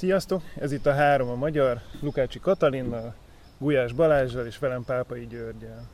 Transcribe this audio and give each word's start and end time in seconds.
Sziasztok! 0.00 0.42
Ez 0.58 0.72
itt 0.72 0.86
a 0.86 0.92
három 0.92 1.28
a 1.28 1.34
magyar, 1.34 1.80
Lukácsi 2.00 2.40
Katalinnal, 2.40 3.14
Gulyás 3.58 3.92
Balázsral 3.92 4.46
és 4.46 4.58
velem 4.58 4.84
Pápai 4.84 5.26
Györgyel. 5.26 5.88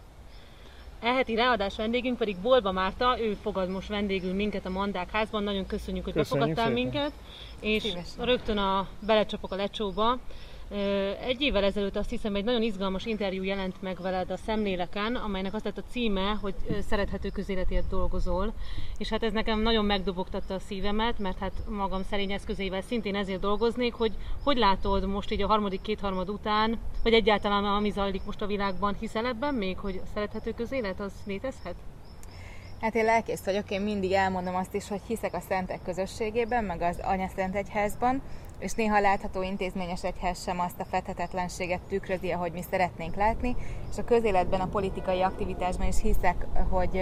Eheti 1.01 1.35
ráadás 1.35 1.77
vendégünk 1.77 2.19
pedig 2.19 2.37
Bolba 2.37 2.73
Márta, 2.73 3.21
ő 3.21 3.37
fogad 3.43 3.69
most 3.69 3.89
vendégül 3.89 4.35
minket 4.35 4.67
a 4.67 4.71
Mandák 4.71 5.11
házban. 5.11 5.43
Nagyon 5.43 5.67
köszönjük, 5.67 6.05
hogy 6.05 6.13
Köszönjük 6.13 6.47
befogadtál 6.47 6.77
szépen. 6.77 6.91
minket. 6.93 7.13
És 7.61 7.83
Szívesen. 7.83 8.25
rögtön 8.25 8.59
a 8.59 8.89
belecsapok 9.07 9.53
a 9.53 9.57
lecsóba. 9.57 10.19
Egy 11.21 11.41
évvel 11.41 11.65
ezelőtt 11.65 11.97
azt 11.97 12.11
hiszem 12.11 12.35
egy 12.35 12.45
nagyon 12.45 12.63
izgalmas 12.63 13.05
interjú 13.05 13.43
jelent 13.43 13.83
meg 13.83 14.01
veled 14.01 14.31
a 14.31 14.37
Szemléleken, 14.37 15.15
amelynek 15.15 15.55
az 15.55 15.63
lett 15.63 15.79
a 15.79 15.83
címe, 15.91 16.39
hogy 16.41 16.55
szerethető 16.89 17.29
közéletért 17.29 17.89
dolgozol. 17.89 18.53
És 18.99 19.09
hát 19.09 19.23
ez 19.23 19.33
nekem 19.33 19.61
nagyon 19.61 19.85
megdobogtatta 19.85 20.55
a 20.55 20.59
szívemet, 20.59 21.19
mert 21.19 21.39
hát 21.39 21.53
magam 21.69 22.03
szerény 22.03 22.33
eszközével 22.33 22.81
szintén 22.81 23.15
ezért 23.15 23.41
dolgoznék, 23.41 23.95
hogy 23.95 24.13
hogy 24.43 24.57
látod 24.57 25.07
most 25.07 25.33
így 25.33 25.43
a 25.43 25.47
harmadik 25.47 25.81
kétharmad 25.81 26.29
után, 26.29 26.79
vagy 27.03 27.13
egyáltalán 27.13 27.65
ami 27.65 27.91
zajlik 27.91 28.25
most 28.25 28.43
a 28.43 28.47
világban, 28.47 28.97
hiszel 29.01 29.27
ebben 29.27 29.55
még, 29.55 29.79
hogy 29.79 30.01
szerethető 30.15 30.53
közélet 30.53 31.01
az 31.01 31.13
létezhet? 31.27 31.75
Hát 32.81 32.95
én 32.95 33.05
lelkész 33.05 33.45
vagyok, 33.45 33.71
én 33.71 33.81
mindig 33.81 34.13
elmondom 34.13 34.55
azt 34.55 34.75
is, 34.75 34.89
hogy 34.89 35.01
hiszek 35.07 35.35
a 35.35 35.41
szentek 35.41 35.83
közösségében, 35.83 36.65
meg 36.65 36.83
az 36.83 37.01
Anya 37.03 37.29
Szent 37.37 37.55
Egyházban, 37.55 38.23
és 38.59 38.73
néha 38.73 39.01
látható 39.01 39.43
intézményes 39.43 40.05
egyház 40.05 40.43
sem 40.43 40.61
azt 40.61 40.81
a 40.81 40.85
fethetetlenséget 40.85 41.81
tükrözi, 41.89 42.31
ahogy 42.31 42.53
mi 42.53 42.63
szeretnénk 42.71 43.15
látni, 43.15 43.57
és 43.91 43.99
a 43.99 44.05
közéletben, 44.05 44.61
a 44.61 44.67
politikai 44.67 45.21
aktivitásban 45.21 45.87
is 45.87 46.01
hiszek, 46.01 46.47
hogy 46.71 46.97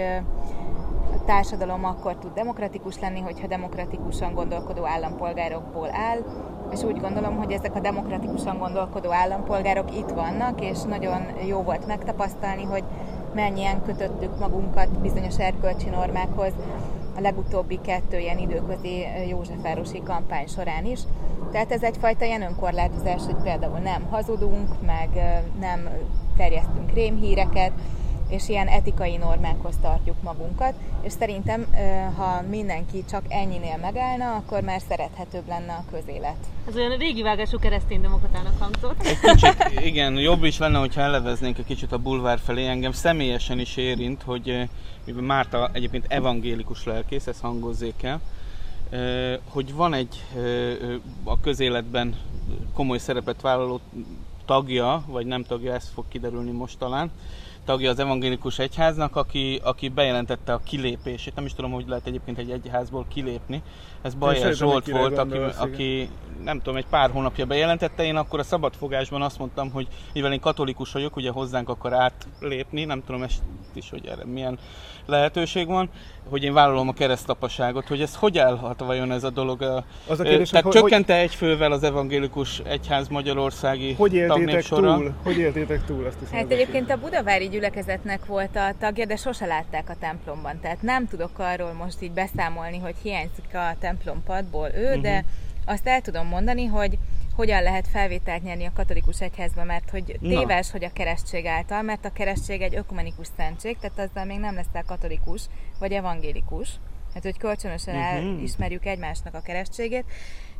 a 1.13 1.23
társadalom 1.25 1.85
akkor 1.85 2.15
tud 2.15 2.33
demokratikus 2.33 2.99
lenni, 2.99 3.19
hogyha 3.19 3.47
demokratikusan 3.47 4.33
gondolkodó 4.33 4.85
állampolgárokból 4.85 5.89
áll, 5.91 6.23
és 6.71 6.83
úgy 6.83 6.99
gondolom, 6.99 7.37
hogy 7.37 7.51
ezek 7.51 7.75
a 7.75 7.79
demokratikusan 7.79 8.57
gondolkodó 8.57 9.11
állampolgárok 9.11 9.95
itt 9.95 10.09
vannak, 10.09 10.61
és 10.61 10.81
nagyon 10.81 11.21
jó 11.47 11.61
volt 11.61 11.87
megtapasztalni, 11.87 12.63
hogy 12.63 12.83
mennyien 13.33 13.83
kötöttük 13.83 14.39
magunkat 14.39 14.99
bizonyos 14.99 15.37
erkölcsi 15.37 15.89
normákhoz 15.89 16.53
legutóbbi 17.19 17.79
kettő 17.81 18.19
ilyen 18.19 18.37
időközi 18.37 19.05
Józsefvárosi 19.29 20.01
kampány 20.03 20.47
során 20.47 20.85
is. 20.85 20.99
Tehát 21.51 21.71
ez 21.71 21.83
egyfajta 21.83 22.25
ilyen 22.25 22.41
önkorlátozás, 22.41 23.21
hogy 23.25 23.43
például 23.43 23.77
nem 23.77 24.07
hazudunk, 24.09 24.69
meg 24.85 25.09
nem 25.59 25.89
terjesztünk 26.37 26.91
rémhíreket, 26.93 27.71
és 28.29 28.49
ilyen 28.49 28.67
etikai 28.67 29.17
normákhoz 29.17 29.75
tartjuk 29.81 30.21
magunkat, 30.21 30.73
és 31.01 31.11
szerintem, 31.11 31.65
ha 32.17 32.41
mindenki 32.49 33.05
csak 33.09 33.23
ennyinél 33.27 33.77
megállna, 33.77 34.35
akkor 34.35 34.61
már 34.61 34.81
szerethetőbb 34.87 35.47
lenne 35.47 35.73
a 35.73 35.83
közélet. 35.91 36.37
Ez 36.67 36.75
olyan 36.75 36.97
régi 36.97 37.21
vágású 37.21 37.59
kereszténydemokratának 37.59 38.59
hangzott. 38.59 39.05
Egy 39.05 39.19
kicsit, 39.19 39.85
igen, 39.85 40.17
jobb 40.17 40.43
is 40.43 40.57
lenne, 40.57 40.79
hogyha 40.79 41.01
eleveznénk 41.01 41.57
egy 41.57 41.65
kicsit 41.65 41.91
a 41.91 41.97
bulvár 41.97 42.39
felé. 42.39 42.67
Engem 42.67 42.91
személyesen 42.91 43.59
is 43.59 43.77
érint, 43.77 44.23
hogy 44.23 44.69
mivel 45.05 45.23
Márta 45.23 45.69
egyébként 45.73 46.05
evangélikus 46.07 46.83
lelkész, 46.83 47.27
ezt 47.27 47.41
hangozzék 47.41 48.03
el, 48.03 48.21
hogy 49.49 49.73
van 49.73 49.93
egy 49.93 50.23
a 51.23 51.39
közéletben 51.39 52.15
komoly 52.73 52.97
szerepet 52.97 53.41
vállaló 53.41 53.79
tagja, 54.45 55.03
vagy 55.07 55.25
nem 55.25 55.43
tagja, 55.43 55.73
ez 55.73 55.91
fog 55.93 56.05
kiderülni 56.07 56.51
most 56.51 56.77
talán, 56.77 57.11
tagja 57.65 57.89
az 57.89 57.99
evangélikus 57.99 58.59
egyháznak, 58.59 59.15
aki, 59.15 59.59
aki 59.63 59.89
bejelentette 59.89 60.53
a 60.53 60.61
kilépését. 60.63 61.35
Nem 61.35 61.45
is 61.45 61.53
tudom, 61.53 61.71
hogy 61.71 61.85
lehet 61.87 62.07
egyébként 62.07 62.37
egy 62.37 62.49
egyházból 62.49 63.05
kilépni. 63.13 63.63
Ez 64.01 64.13
Bajer 64.13 64.53
Zsolt 64.53 64.89
volt, 64.91 65.17
aki, 65.17 65.37
aki 65.57 66.09
nem 66.43 66.57
tudom, 66.57 66.75
egy 66.75 66.85
pár 66.89 67.11
hónapja 67.11 67.45
bejelentette. 67.45 68.03
Én 68.03 68.15
akkor 68.15 68.39
a 68.39 68.43
szabadfogásban 68.43 69.21
azt 69.21 69.39
mondtam, 69.39 69.71
hogy 69.71 69.87
mivel 70.13 70.33
én 70.33 70.39
katolikus 70.39 70.91
vagyok, 70.91 71.15
ugye 71.15 71.31
hozzánk 71.31 71.69
akar 71.69 71.93
átlépni, 71.93 72.83
nem 72.83 73.03
tudom 73.05 73.23
ezt 73.23 73.41
is, 73.73 73.89
hogy 73.89 74.05
erre 74.05 74.25
milyen 74.25 74.59
lehetőség 75.05 75.67
van, 75.67 75.89
hogy 76.29 76.43
én 76.43 76.53
vállalom 76.53 76.87
a 76.87 76.93
keresztapaságot, 76.93 77.87
hogy 77.87 78.01
ez 78.01 78.15
hogy 78.15 78.37
állhat 78.37 78.79
vajon 78.79 79.11
ez 79.11 79.23
a 79.23 79.29
dolog? 79.29 79.83
Az 80.07 80.19
a 80.19 80.23
kérdés, 80.23 80.49
Tehát 80.49 80.65
hogy, 80.65 80.73
hogy, 80.73 80.81
csökkente 80.81 81.15
egy 81.15 81.35
fővel 81.35 81.71
az 81.71 81.83
evangélikus 81.83 82.59
egyház 82.59 83.07
magyarországi 83.07 83.93
hogy 83.93 84.13
éltétek 84.13 84.63
túl? 84.63 85.13
Hogy 85.23 85.37
éltétek 85.37 85.85
túl 85.85 86.05
azt 86.05 86.17
hiszem? 86.19 86.37
Hát 86.37 86.51
egyébként 86.51 86.91
a 86.91 86.97
budavári 86.97 87.47
gyülekezetnek 87.55 88.25
volt 88.25 88.55
a 88.55 88.73
tagja, 88.79 89.05
de 89.05 89.15
sose 89.15 89.45
látták 89.45 89.89
a 89.89 89.95
templomban. 89.99 90.59
Tehát 90.59 90.81
nem 90.81 91.07
tudok 91.07 91.39
arról 91.39 91.73
most 91.73 92.01
így 92.01 92.11
beszámolni, 92.11 92.77
hogy 92.77 92.95
hiányzik 93.01 93.53
a 93.55 93.75
templompadból 93.79 94.69
ő, 94.75 94.87
uh-huh. 94.87 95.01
de 95.01 95.25
azt 95.65 95.87
el 95.87 96.01
tudom 96.01 96.27
mondani, 96.27 96.65
hogy 96.65 96.97
hogyan 97.35 97.63
lehet 97.63 97.87
felvételt 97.87 98.43
nyerni 98.43 98.65
a 98.65 98.71
katolikus 98.75 99.21
egyházba, 99.21 99.63
mert 99.63 99.89
hogy 99.89 100.17
Na. 100.19 100.29
téves, 100.29 100.71
hogy 100.71 100.83
a 100.83 100.93
keresztség 100.93 101.45
által, 101.45 101.81
mert 101.81 102.05
a 102.05 102.13
keresztség 102.13 102.61
egy 102.61 102.75
ökumenikus 102.75 103.27
szentség, 103.37 103.77
tehát 103.79 104.09
azzal 104.09 104.25
még 104.25 104.39
nem 104.39 104.55
leszel 104.55 104.83
katolikus 104.85 105.41
vagy 105.79 105.91
evangélikus, 105.91 106.69
hát 107.13 107.23
hogy 107.23 107.37
kölcsönösen 107.37 107.95
Mhm. 107.95 108.37
elismerjük 108.37 108.85
egymásnak 108.85 109.33
a 109.33 109.41
keresztségét. 109.41 110.05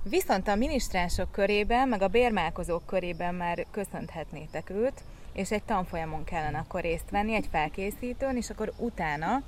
Viszont 0.03 0.47
a 0.47 0.55
minisztránsok 0.55 1.31
körében, 1.31 1.87
meg 1.87 2.01
a 2.01 2.07
bérmálkozók 2.07 2.85
körében 2.85 3.35
már 3.35 3.65
köszönthetnétek 3.71 4.69
őt, 4.69 5.03
és 5.35 5.51
egy 5.51 5.63
tanfolyamon 5.63 6.23
kellene 6.23 6.57
akkor 6.57 6.81
részt 6.81 7.09
venni, 7.09 7.33
egy 7.33 7.47
felkészítőn, 7.51 8.35
és 8.35 8.49
akkor 8.49 8.71
utána, 8.77 9.41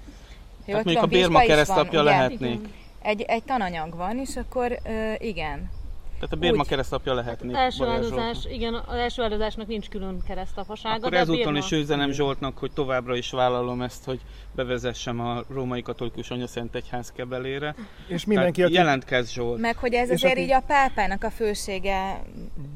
Tehát 0.65 0.83
mondjuk 0.83 1.05
a 1.05 1.07
bérma 1.07 1.39
keresztapja 1.39 2.03
lehetnék. 2.03 2.67
Egy, 3.01 3.21
egy 3.21 3.43
tananyag 3.43 3.95
van, 3.95 4.17
és 4.19 4.35
akkor 4.35 4.79
ö, 4.85 5.13
igen. 5.17 5.69
Tehát 6.19 6.33
a 6.33 6.35
bérma 6.35 6.61
Úgy. 6.61 6.67
keresztapja 6.67 7.13
lehetnék. 7.13 7.55
első 7.55 7.77
Bajer 7.83 7.95
áldozás, 7.95 8.45
igen, 8.45 8.73
az 8.73 8.95
első 8.95 9.23
áldozásnak 9.23 9.67
nincs 9.67 9.89
külön 9.89 10.21
keresztapasága, 10.27 10.95
Akkor 10.95 11.09
de 11.09 11.17
a 11.17 11.19
ezúton 11.19 11.43
bérma- 11.43 11.57
is 11.57 11.71
üzenem 11.71 12.11
Zsoltnak, 12.11 12.57
hogy 12.57 12.71
továbbra 12.71 13.15
is 13.15 13.31
vállalom 13.31 13.81
ezt, 13.81 14.05
hogy 14.05 14.19
bevezessem 14.57 15.19
a 15.19 15.43
római 15.49 15.81
katolikus 15.81 16.29
anyaszent 16.29 16.75
egyház 16.75 17.11
kebelére. 17.11 17.75
És 18.07 18.25
mindenki, 18.25 18.63
aki... 18.63 18.73
jelentkezz 18.73 19.31
Zsolt. 19.31 19.59
Meg 19.59 19.77
hogy 19.77 19.93
ez 19.93 20.09
És 20.09 20.13
azért 20.15 20.31
aki- 20.31 20.41
így 20.41 20.51
a 20.51 20.63
pápának 20.67 21.23
a 21.23 21.29
fősége, 21.29 22.21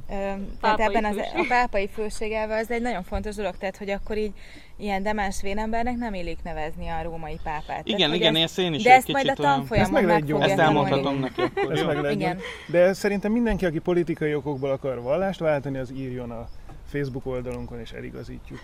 ö, 0.09 0.13
tehát 0.13 0.39
Pápai 0.61 0.85
ebben 0.85 1.05
az, 1.05 1.15
főség. 1.15 1.39
a 1.39 1.45
pápai 1.47 1.89
főségelvel 1.93 2.57
az 2.59 2.71
egy 2.71 2.81
nagyon 2.81 3.03
fontos 3.03 3.35
dolog, 3.35 3.57
tehát 3.57 3.77
hogy 3.77 3.89
akkor 3.89 4.17
így 4.17 4.31
ilyen 4.77 5.03
demens 5.03 5.41
vénembernek 5.41 5.95
nem 5.95 6.13
illik 6.13 6.37
nevezni 6.43 6.87
a 6.87 7.03
római 7.03 7.39
pápát. 7.43 7.87
Igen, 7.87 7.99
tehát, 7.99 8.15
igen, 8.15 8.35
ezt, 8.35 8.43
ezt 8.43 8.59
én 8.59 8.73
is 8.73 8.83
de 8.83 8.93
ezt 8.93 9.11
majd 9.11 9.27
a 9.27 9.31
kicsit 9.31 9.45
tanfolyamon 9.45 9.95
Ezt 9.97 10.07
meg 10.07 10.19
fogja 10.19 10.43
Ezt 10.43 10.59
elmondhatom 10.59 11.19
neki 11.19 11.41
akkor, 11.41 11.71
Ez 11.71 11.79
jó? 11.79 11.85
meg 11.85 11.95
legyen. 11.97 12.19
Igen. 12.19 12.39
De 12.67 12.93
szerintem 12.93 13.31
mindenki, 13.31 13.65
aki 13.65 13.79
politikai 13.79 14.35
okokból 14.35 14.69
akar 14.71 15.01
vallást 15.01 15.39
váltani, 15.39 15.77
az 15.77 15.91
írjon 15.91 16.31
a 16.31 16.47
Facebook 16.91 17.25
oldalunkon, 17.25 17.79
és 17.79 17.91
eligazítjuk. 17.91 18.59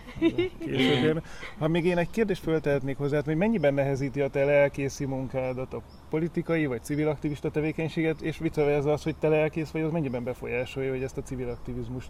Ha 1.59 1.67
még 1.67 1.85
én 1.85 1.97
egy 1.97 2.09
kérdést 2.09 2.41
föltehetnék 2.43 2.97
hozzá, 2.97 3.21
hogy 3.25 3.35
mennyiben 3.35 3.73
nehezíti 3.73 4.21
a 4.21 4.29
te 4.29 4.45
lelkészi 4.45 5.05
munkádat 5.05 5.73
a 5.73 5.81
politikai 6.09 6.65
vagy 6.65 6.83
civil 6.83 7.07
aktivista 7.07 7.51
tevékenységet, 7.51 8.21
és 8.21 8.37
vice 8.37 8.63
versa 8.63 8.91
az, 8.91 9.03
hogy 9.03 9.15
te 9.15 9.27
lelkész 9.27 9.69
vagy, 9.69 9.81
az 9.81 9.91
mennyiben 9.91 10.23
befolyásolja, 10.23 10.91
hogy 10.91 11.03
ezt 11.03 11.17
a 11.17 11.23
civil 11.23 11.49
aktivizmust 11.49 12.09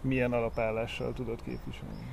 milyen 0.00 0.32
alapállással 0.32 1.12
tudod 1.12 1.42
képviselni? 1.42 2.06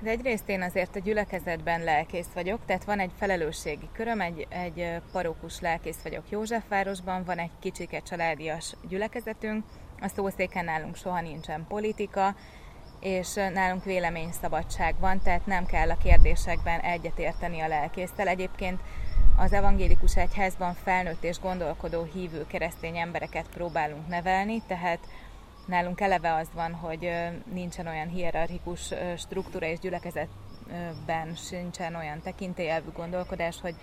De 0.00 0.10
egyrészt 0.10 0.48
én 0.48 0.62
azért 0.62 0.96
a 0.96 0.98
gyülekezetben 0.98 1.84
lelkész 1.84 2.28
vagyok, 2.34 2.60
tehát 2.66 2.84
van 2.84 2.98
egy 2.98 3.10
felelősségi 3.18 3.88
köröm, 3.92 4.20
egy, 4.20 4.46
egy 4.48 5.00
parókus 5.12 5.60
lelkész 5.60 6.02
vagyok 6.02 6.30
Józsefvárosban, 6.30 7.24
van 7.24 7.38
egy 7.38 7.50
kicsike 7.60 8.00
családias 8.00 8.76
gyülekezetünk, 8.88 9.64
a 10.00 10.08
szószéken 10.08 10.64
nálunk 10.64 10.96
soha 10.96 11.20
nincsen 11.20 11.64
politika, 11.68 12.34
és 13.00 13.34
nálunk 13.34 13.84
véleményszabadság 13.84 14.94
van, 14.98 15.20
tehát 15.22 15.46
nem 15.46 15.66
kell 15.66 15.90
a 15.90 15.96
kérdésekben 15.96 16.80
egyetérteni 16.80 17.60
a 17.60 17.68
lelkésztel. 17.68 18.28
Egyébként 18.28 18.80
az 19.36 19.52
evangélikus 19.52 20.16
egyházban 20.16 20.74
felnőtt 20.74 21.24
és 21.24 21.40
gondolkodó 21.40 22.02
hívő 22.02 22.46
keresztény 22.46 22.96
embereket 22.96 23.48
próbálunk 23.48 24.08
nevelni, 24.08 24.62
tehát 24.66 24.98
Nálunk 25.66 26.00
eleve 26.00 26.34
az 26.34 26.48
van, 26.54 26.72
hogy 26.72 27.10
nincsen 27.52 27.86
olyan 27.86 28.08
hierarchikus 28.08 28.92
struktúra 29.16 29.66
és 29.66 29.78
gyülekezetben 29.78 31.34
sincsen 31.34 31.94
olyan 31.94 32.20
tekintélyelvű 32.22 32.88
gondolkodás, 32.96 33.60
hogy 33.60 33.74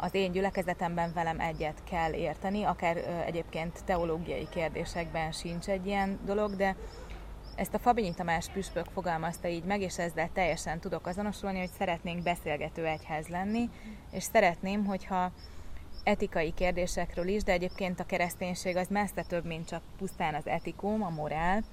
az 0.00 0.14
én 0.14 0.32
gyülekezetemben 0.32 1.12
velem 1.14 1.40
egyet 1.40 1.84
kell 1.90 2.12
érteni, 2.12 2.62
akár 2.62 2.96
egyébként 3.26 3.84
teológiai 3.84 4.48
kérdésekben 4.50 5.32
sincs 5.32 5.68
egy 5.68 5.86
ilyen 5.86 6.18
dolog, 6.24 6.56
de 6.56 6.76
ezt 7.56 7.74
a 7.74 7.78
Fabinyi 7.78 8.14
Tamás 8.14 8.48
püspök 8.52 8.86
fogalmazta 8.92 9.48
így 9.48 9.64
meg, 9.64 9.80
és 9.80 9.98
ezzel 9.98 10.30
teljesen 10.32 10.80
tudok 10.80 11.06
azonosulni, 11.06 11.58
hogy 11.58 11.70
szeretnénk 11.78 12.22
beszélgető 12.22 12.86
egyház 12.86 13.26
lenni, 13.26 13.70
és 14.10 14.22
szeretném, 14.22 14.84
hogyha 14.84 15.32
etikai 16.04 16.52
kérdésekről 16.54 17.28
is, 17.28 17.42
de 17.42 17.52
egyébként 17.52 18.00
a 18.00 18.06
kereszténység 18.06 18.76
az 18.76 18.88
messze 18.88 19.22
több, 19.22 19.44
mint 19.44 19.68
csak 19.68 19.82
pusztán 19.98 20.34
az 20.34 20.46
etikum, 20.46 21.02
a 21.02 21.10
morál. 21.10 21.64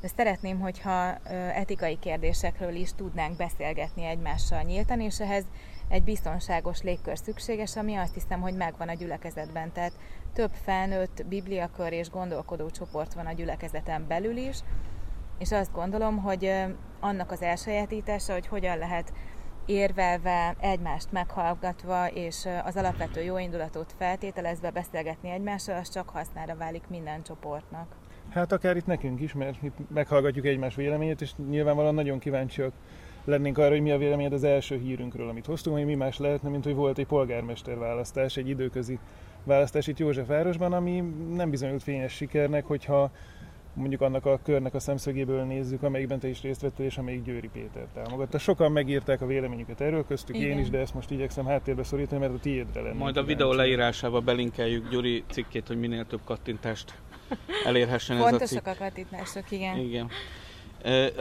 de 0.00 0.08
szeretném, 0.16 0.60
hogyha 0.60 1.14
etikai 1.54 1.98
kérdésekről 1.98 2.74
is 2.74 2.94
tudnánk 2.94 3.36
beszélgetni 3.36 4.04
egymással 4.04 4.62
nyíltan, 4.62 5.00
és 5.00 5.20
ehhez 5.20 5.44
egy 5.88 6.02
biztonságos 6.02 6.82
légkör 6.82 7.18
szükséges, 7.18 7.76
ami 7.76 7.94
azt 7.94 8.14
hiszem, 8.14 8.40
hogy 8.40 8.54
megvan 8.54 8.88
a 8.88 8.94
gyülekezetben. 8.94 9.72
Tehát 9.72 9.92
több 10.32 10.50
felnőtt 10.52 11.24
bibliakör 11.28 11.92
és 11.92 12.10
gondolkodó 12.10 12.70
csoport 12.70 13.14
van 13.14 13.26
a 13.26 13.32
gyülekezeten 13.32 14.04
belül 14.08 14.36
is, 14.36 14.58
és 15.38 15.52
azt 15.52 15.72
gondolom, 15.72 16.18
hogy 16.18 16.52
annak 17.00 17.30
az 17.30 17.42
elsajátítása, 17.42 18.32
hogy 18.32 18.46
hogyan 18.46 18.78
lehet 18.78 19.12
érvelve, 19.66 20.54
egymást 20.60 21.12
meghallgatva, 21.12 22.06
és 22.06 22.48
az 22.64 22.76
alapvető 22.76 23.22
jóindulatot 23.22 23.94
feltételezve 23.98 24.70
beszélgetni 24.70 25.30
egymással, 25.30 25.76
az 25.76 25.88
csak 25.88 26.08
hasznára 26.08 26.56
válik 26.56 26.82
minden 26.88 27.22
csoportnak. 27.22 27.96
Hát 28.30 28.52
akár 28.52 28.76
itt 28.76 28.86
nekünk 28.86 29.20
is, 29.20 29.32
mert 29.32 29.62
itt 29.62 29.76
meghallgatjuk 29.90 30.46
egymás 30.46 30.74
véleményét, 30.74 31.20
és 31.20 31.32
nyilvánvalóan 31.48 31.94
nagyon 31.94 32.18
kíváncsiak 32.18 32.72
lennénk 33.24 33.58
arra, 33.58 33.70
hogy 33.70 33.80
mi 33.80 33.90
a 33.90 33.98
véleményed 33.98 34.32
az 34.32 34.44
első 34.44 34.78
hírünkről, 34.78 35.28
amit 35.28 35.46
hoztunk, 35.46 35.76
hogy 35.76 35.86
mi 35.86 35.94
más 35.94 36.18
lehetne, 36.18 36.48
mint 36.48 36.64
hogy 36.64 36.74
volt 36.74 36.98
egy 36.98 37.06
polgármester 37.06 37.78
választás, 37.78 38.36
egy 38.36 38.48
időközi 38.48 38.98
választás 39.44 39.86
itt 39.86 39.98
Józsefvárosban, 39.98 40.72
ami 40.72 41.02
nem 41.34 41.50
bizonyult 41.50 41.82
fényes 41.82 42.12
sikernek, 42.12 42.64
hogyha 42.64 43.10
mondjuk 43.74 44.00
annak 44.00 44.26
a 44.26 44.40
körnek 44.42 44.74
a 44.74 44.80
szemszögéből 44.80 45.42
nézzük, 45.42 45.82
amelyikben 45.82 46.18
te 46.18 46.28
is 46.28 46.42
részt 46.42 46.60
vettél, 46.60 46.86
és 46.86 46.98
amelyik 46.98 47.22
Győri 47.22 47.48
Péter 47.52 47.86
támogatta. 47.94 48.38
Sokan 48.38 48.72
megírták 48.72 49.20
a 49.20 49.26
véleményüket 49.26 49.80
erről, 49.80 50.06
köztük 50.06 50.36
Igen. 50.36 50.50
én 50.50 50.58
is, 50.58 50.70
de 50.70 50.78
ezt 50.78 50.94
most 50.94 51.10
igyekszem 51.10 51.46
háttérbe 51.46 51.82
szorítani, 51.82 52.20
mert 52.20 52.34
a 52.34 52.38
tiédre 52.38 52.80
lenne. 52.80 52.98
Majd 52.98 53.16
a 53.16 53.22
videó 53.22 53.52
leírásába 53.52 54.20
belinkeljük 54.20 54.90
Gyuri 54.90 55.24
cikkét, 55.30 55.66
hogy 55.66 55.78
minél 55.78 56.04
több 56.04 56.20
kattintást 56.24 56.94
elérhessen 57.64 58.16
ez 58.16 58.22
a 58.22 58.26
cikk. 58.26 58.38
Fontosak 58.38 58.66
a 58.66 58.84
kattintások, 58.84 59.50
igen. 59.50 59.78
Igen. 59.78 60.08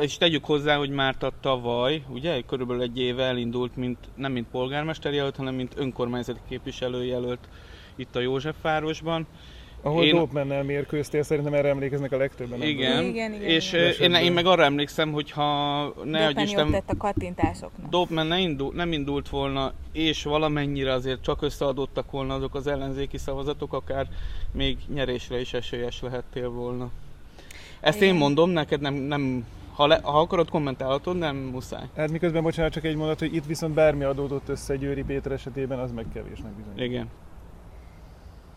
És 0.01 0.17
tegyük 0.17 0.45
hozzá, 0.45 0.77
hogy 0.77 0.89
Márta 0.89 1.31
tavaly, 1.41 2.03
ugye, 2.09 2.41
körülbelül 2.41 2.81
egy 2.81 2.99
éve 2.99 3.23
elindult, 3.23 3.75
mint, 3.75 3.97
nem 4.15 4.31
mint 4.31 4.47
polgármester 4.51 5.13
jelölt, 5.13 5.35
hanem 5.35 5.55
mint 5.55 5.73
önkormányzati 5.77 6.39
képviselőjelölt 6.49 7.47
itt 7.95 8.15
a 8.15 8.19
Józsefvárosban. 8.19 9.27
Ahol 9.81 10.03
én... 10.03 10.15
Dopmennel 10.15 10.63
mérkőztél, 10.63 11.23
szerintem 11.23 11.53
erre 11.53 11.69
emlékeznek 11.69 12.11
a 12.11 12.17
legtöbben. 12.17 12.61
Igen, 12.61 13.03
igen, 13.03 13.33
igen, 13.33 13.33
és 13.33 13.73
igen. 13.73 14.13
Én, 14.13 14.23
én 14.23 14.31
meg 14.31 14.45
arra 14.45 14.63
emlékszem, 14.63 15.11
hogy 15.11 15.31
ha 15.31 15.83
ne 16.03 16.25
adj 16.25 16.41
Isten... 16.41 16.71
tett 16.71 16.89
a 16.89 16.97
kattintásoknak. 16.97 17.89
Dopman 17.89 18.27
ne 18.27 18.39
indul, 18.39 18.73
nem 18.73 18.91
indult 18.91 19.29
volna, 19.29 19.73
és 19.91 20.23
valamennyire 20.23 20.93
azért 20.93 21.21
csak 21.21 21.41
összeadottak 21.41 22.11
volna 22.11 22.33
azok 22.33 22.55
az 22.55 22.67
ellenzéki 22.67 23.17
szavazatok, 23.17 23.73
akár 23.73 24.07
még 24.51 24.77
nyerésre 24.93 25.39
is 25.39 25.53
esélyes 25.53 26.01
lehettél 26.01 26.49
volna. 26.49 26.89
Ezt 27.81 28.01
én 28.01 28.15
mondom, 28.15 28.49
neked 28.49 28.81
nem, 28.81 28.93
nem 28.93 29.45
ha, 29.75 29.87
le, 29.87 29.99
ha 30.03 30.19
akarod, 30.19 30.49
kommentálhatod, 30.49 31.17
nem 31.17 31.35
muszáj. 31.35 31.83
Hát 31.95 32.11
miközben, 32.11 32.43
bocsánat, 32.43 32.71
csak 32.71 32.83
egy 32.83 32.95
mondat, 32.95 33.19
hogy 33.19 33.35
itt 33.35 33.45
viszont 33.45 33.73
bármi 33.73 34.03
adódott 34.03 34.49
össze 34.49 34.75
Győri 34.75 35.03
Péter 35.03 35.31
esetében, 35.31 35.79
az 35.79 35.91
meg 35.91 36.05
kevésnek 36.13 36.51
bizony. 36.51 36.85
Igen. 36.85 37.07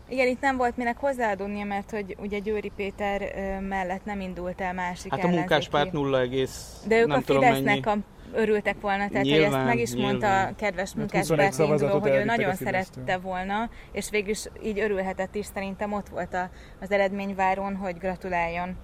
Igen, 0.09 0.27
itt 0.27 0.41
nem 0.41 0.57
volt 0.57 0.77
minek 0.77 0.97
hozzáadódnia, 0.97 1.65
mert 1.65 1.91
hogy 1.91 2.15
ugye 2.19 2.39
Győri 2.39 2.71
Péter 2.75 3.21
mellett 3.61 4.05
nem 4.05 4.19
indult 4.19 4.61
el 4.61 4.73
másik 4.73 5.11
Hát 5.11 5.23
a 5.23 5.27
munkáspárt 5.27 5.91
0, 5.91 6.19
egész, 6.19 6.83
De 6.87 6.99
ők 6.99 7.07
nem 7.07 7.17
a 7.17 7.21
Fidesznek 7.21 7.85
a 7.87 7.97
örültek 8.33 8.81
volna, 8.81 9.07
tehát 9.07 9.23
nyilván, 9.23 9.51
hogy 9.51 9.59
ezt 9.59 9.65
meg 9.65 9.79
is 9.79 9.91
nyilván. 9.91 10.09
mondta 10.09 10.41
a 10.41 10.55
kedves 10.55 10.89
hát 10.89 10.97
munkáspárt 10.97 11.57
induló, 11.57 11.99
hogy 11.99 12.11
ő 12.11 12.23
nagyon 12.23 12.55
szerette 12.55 13.17
volna, 13.17 13.69
és 13.91 14.09
végül 14.09 14.29
is 14.29 14.45
így 14.63 14.79
örülhetett 14.79 15.35
is, 15.35 15.45
szerintem 15.45 15.93
ott 15.93 16.09
volt 16.09 16.33
a, 16.33 16.49
az 16.81 16.91
eredményváron, 16.91 17.75
hogy 17.75 17.97
gratuláljon. 17.97 18.75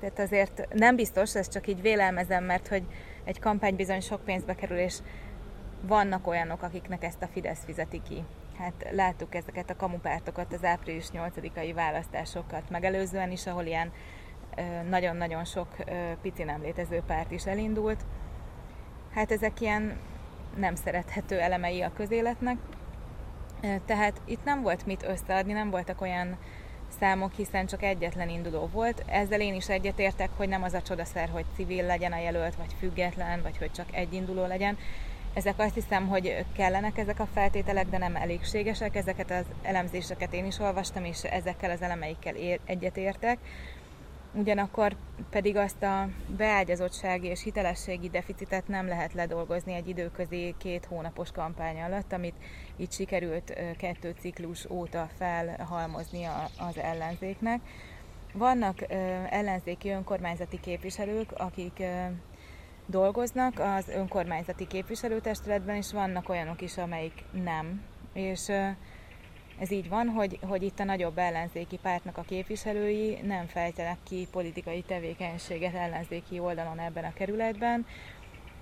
Tehát 0.00 0.18
azért 0.18 0.68
nem 0.72 0.96
biztos, 0.96 1.34
ezt 1.34 1.52
csak 1.52 1.66
így 1.66 1.80
vélelmezem, 1.80 2.44
mert 2.44 2.68
hogy 2.68 2.82
egy 3.24 3.40
kampány 3.40 3.76
bizony 3.76 4.00
sok 4.00 4.24
pénzbe 4.24 4.54
kerül, 4.54 4.78
és 4.78 4.98
vannak 5.80 6.26
olyanok, 6.26 6.62
akiknek 6.62 7.04
ezt 7.04 7.22
a 7.22 7.26
Fidesz 7.26 7.64
fizeti 7.64 8.02
ki 8.08 8.24
hát 8.58 8.88
láttuk 8.90 9.34
ezeket 9.34 9.70
a 9.70 9.76
kamupártokat 9.76 10.52
az 10.52 10.64
április 10.64 11.06
8-ai 11.12 11.72
választásokat 11.74 12.70
megelőzően 12.70 13.30
is, 13.30 13.46
ahol 13.46 13.64
ilyen 13.64 13.92
nagyon-nagyon 14.88 15.44
sok 15.44 15.68
pici 16.22 16.42
nem 16.42 16.62
létező 16.62 17.02
párt 17.06 17.30
is 17.30 17.46
elindult. 17.46 18.04
Hát 19.14 19.32
ezek 19.32 19.60
ilyen 19.60 19.96
nem 20.56 20.74
szerethető 20.74 21.40
elemei 21.40 21.82
a 21.82 21.92
közéletnek. 21.92 22.56
Tehát 23.60 24.20
itt 24.24 24.44
nem 24.44 24.62
volt 24.62 24.86
mit 24.86 25.02
összeadni, 25.02 25.52
nem 25.52 25.70
voltak 25.70 26.00
olyan 26.00 26.38
számok, 27.00 27.32
hiszen 27.32 27.66
csak 27.66 27.82
egyetlen 27.82 28.28
induló 28.28 28.68
volt. 28.72 29.04
Ezzel 29.06 29.40
én 29.40 29.54
is 29.54 29.68
egyetértek, 29.68 30.30
hogy 30.36 30.48
nem 30.48 30.62
az 30.62 30.72
a 30.72 30.82
csodaszer, 30.82 31.28
hogy 31.28 31.44
civil 31.56 31.86
legyen 31.86 32.12
a 32.12 32.18
jelölt, 32.18 32.54
vagy 32.54 32.74
független, 32.78 33.42
vagy 33.42 33.58
hogy 33.58 33.72
csak 33.72 33.86
egy 33.92 34.12
induló 34.12 34.46
legyen, 34.46 34.76
ezek 35.34 35.58
azt 35.58 35.74
hiszem, 35.74 36.08
hogy 36.08 36.44
kellenek 36.56 36.98
ezek 36.98 37.20
a 37.20 37.28
feltételek, 37.34 37.88
de 37.88 37.98
nem 37.98 38.16
elégségesek. 38.16 38.96
Ezeket 38.96 39.30
az 39.30 39.44
elemzéseket 39.62 40.32
én 40.32 40.46
is 40.46 40.58
olvastam, 40.58 41.04
és 41.04 41.22
ezekkel 41.22 41.70
az 41.70 41.82
elemeikkel 41.82 42.34
ér, 42.34 42.60
egyetértek. 42.66 43.38
Ugyanakkor 44.36 44.96
pedig 45.30 45.56
azt 45.56 45.82
a 45.82 46.08
beágyazottsági 46.36 47.26
és 47.26 47.42
hitelességi 47.42 48.08
deficitet 48.08 48.68
nem 48.68 48.86
lehet 48.86 49.12
ledolgozni 49.12 49.72
egy 49.72 49.88
időközi 49.88 50.54
két 50.58 50.84
hónapos 50.84 51.30
kampány 51.30 51.80
alatt, 51.80 52.12
amit 52.12 52.34
itt 52.76 52.92
sikerült 52.92 53.54
kettő 53.78 54.14
ciklus 54.18 54.70
óta 54.70 55.08
felhalmozni 55.16 56.24
az 56.58 56.78
ellenzéknek. 56.78 57.60
Vannak 58.32 58.78
ellenzéki 59.30 59.90
önkormányzati 59.90 60.60
képviselők, 60.60 61.32
akik 61.32 61.82
dolgoznak 62.86 63.58
az 63.58 63.88
önkormányzati 63.88 64.66
képviselőtestületben, 64.66 65.76
és 65.76 65.92
vannak 65.92 66.28
olyanok 66.28 66.60
is, 66.60 66.78
amelyik 66.78 67.24
nem. 67.44 67.82
És 68.12 68.50
ez 69.58 69.70
így 69.70 69.88
van, 69.88 70.08
hogy, 70.08 70.38
hogy 70.42 70.62
itt 70.62 70.78
a 70.78 70.84
nagyobb 70.84 71.18
ellenzéki 71.18 71.78
pártnak 71.82 72.18
a 72.18 72.22
képviselői 72.22 73.18
nem 73.22 73.46
fejtenek 73.46 73.96
ki 74.02 74.26
politikai 74.30 74.82
tevékenységet 74.82 75.74
ellenzéki 75.74 76.38
oldalon 76.38 76.78
ebben 76.78 77.04
a 77.04 77.12
kerületben, 77.12 77.86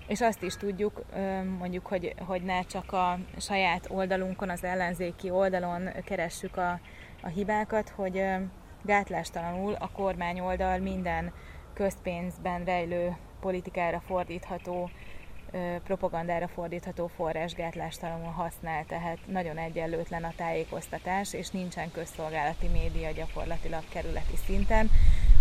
és 0.07 0.21
azt 0.21 0.43
is 0.43 0.57
tudjuk, 0.57 1.01
mondjuk, 1.57 1.87
hogy, 1.87 2.13
hogy 2.25 2.41
ne 2.41 2.61
csak 2.61 2.91
a 2.91 3.19
saját 3.39 3.89
oldalunkon, 3.89 4.49
az 4.49 4.63
ellenzéki 4.63 5.29
oldalon 5.29 5.89
keressük 6.05 6.57
a, 6.57 6.79
a 7.21 7.27
hibákat, 7.27 7.89
hogy 7.89 8.23
gátlástalanul 8.81 9.73
a 9.73 9.89
kormány 9.91 10.39
oldal 10.39 10.77
minden 10.77 11.33
közpénzben 11.73 12.63
rejlő 12.63 13.17
politikára 13.39 13.99
fordítható, 13.99 14.89
propagandára 15.83 16.47
fordítható 16.47 17.07
forrásgátlástalanul 17.07 18.31
használ, 18.31 18.85
tehát 18.85 19.17
nagyon 19.25 19.57
egyenlőtlen 19.57 20.23
a 20.23 20.33
tájékoztatás, 20.35 21.33
és 21.33 21.49
nincsen 21.49 21.91
közszolgálati 21.91 22.67
média 22.67 23.11
gyakorlatilag 23.11 23.83
kerületi 23.89 24.35
szinten, 24.45 24.89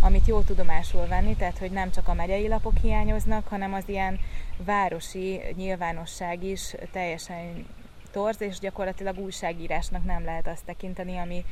amit 0.00 0.26
jó 0.26 0.40
tudomásul 0.40 1.06
venni, 1.06 1.36
tehát 1.36 1.58
hogy 1.58 1.70
nem 1.70 1.90
csak 1.90 2.08
a 2.08 2.14
megyei 2.14 2.48
lapok 2.48 2.76
hiányoznak, 2.82 3.48
hanem 3.48 3.74
az 3.74 3.88
ilyen 3.88 4.18
városi 4.56 5.40
nyilvánosság 5.56 6.44
is 6.44 6.74
teljesen 6.92 7.66
torz, 8.10 8.40
és 8.40 8.58
gyakorlatilag 8.58 9.18
újságírásnak 9.18 10.04
nem 10.04 10.24
lehet 10.24 10.46
azt 10.46 10.64
tekinteni, 10.64 11.16
ami, 11.16 11.44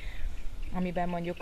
amiben 0.75 1.09
mondjuk 1.09 1.37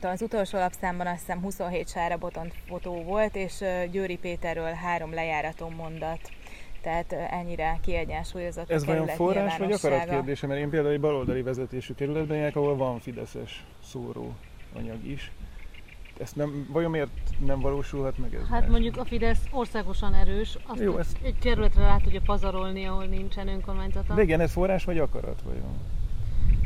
az 0.00 0.22
utolsó 0.22 0.58
lapszámban 0.58 1.06
azt 1.06 1.18
hiszem 1.18 1.40
27 1.40 1.88
sára 1.88 2.16
botont 2.16 2.54
fotó 2.68 3.02
volt, 3.02 3.36
és 3.36 3.64
Győri 3.90 4.16
Péterről 4.16 4.72
három 4.72 5.14
lejáraton 5.14 5.72
mondat. 5.72 6.20
Tehát 6.82 7.12
ennyire 7.12 7.78
kiegyensúlyozott 7.82 8.70
Ez 8.70 8.82
a 8.82 8.86
vajon 8.86 9.06
forrás 9.06 9.56
vagy 9.56 9.72
akarat 9.72 10.08
kérdése? 10.08 10.46
Mert 10.46 10.60
én 10.60 10.70
például 10.70 10.92
egy 10.92 11.00
baloldali 11.00 11.42
vezetésű 11.42 11.94
kerületben 11.94 12.36
járok, 12.36 12.56
ahol 12.56 12.76
van 12.76 12.98
fideszes 12.98 13.64
szóró 13.82 14.34
anyag 14.76 15.04
is. 15.06 15.30
Ezt 16.20 16.36
nem, 16.36 16.68
vajon 16.72 16.90
miért 16.90 17.10
nem 17.46 17.60
valósulhat 17.60 18.18
meg 18.18 18.34
ez? 18.34 18.46
Hát 18.48 18.60
más? 18.60 18.70
mondjuk 18.70 18.96
a 18.96 19.04
Fidesz 19.04 19.42
országosan 19.50 20.14
erős, 20.14 20.58
azt 20.66 20.80
Jó, 20.80 20.98
ezt... 20.98 21.18
egy 21.22 21.38
kerületre 21.38 21.82
rá 21.82 21.96
tudja 21.96 22.20
pazarolni, 22.24 22.86
ahol 22.86 23.04
nincsen 23.04 23.48
önkormányzata. 23.48 24.14
De 24.14 24.22
igen, 24.22 24.40
ez 24.40 24.52
forrás 24.52 24.84
vagy 24.84 24.98
akarat 24.98 25.42
vajon? 25.42 25.78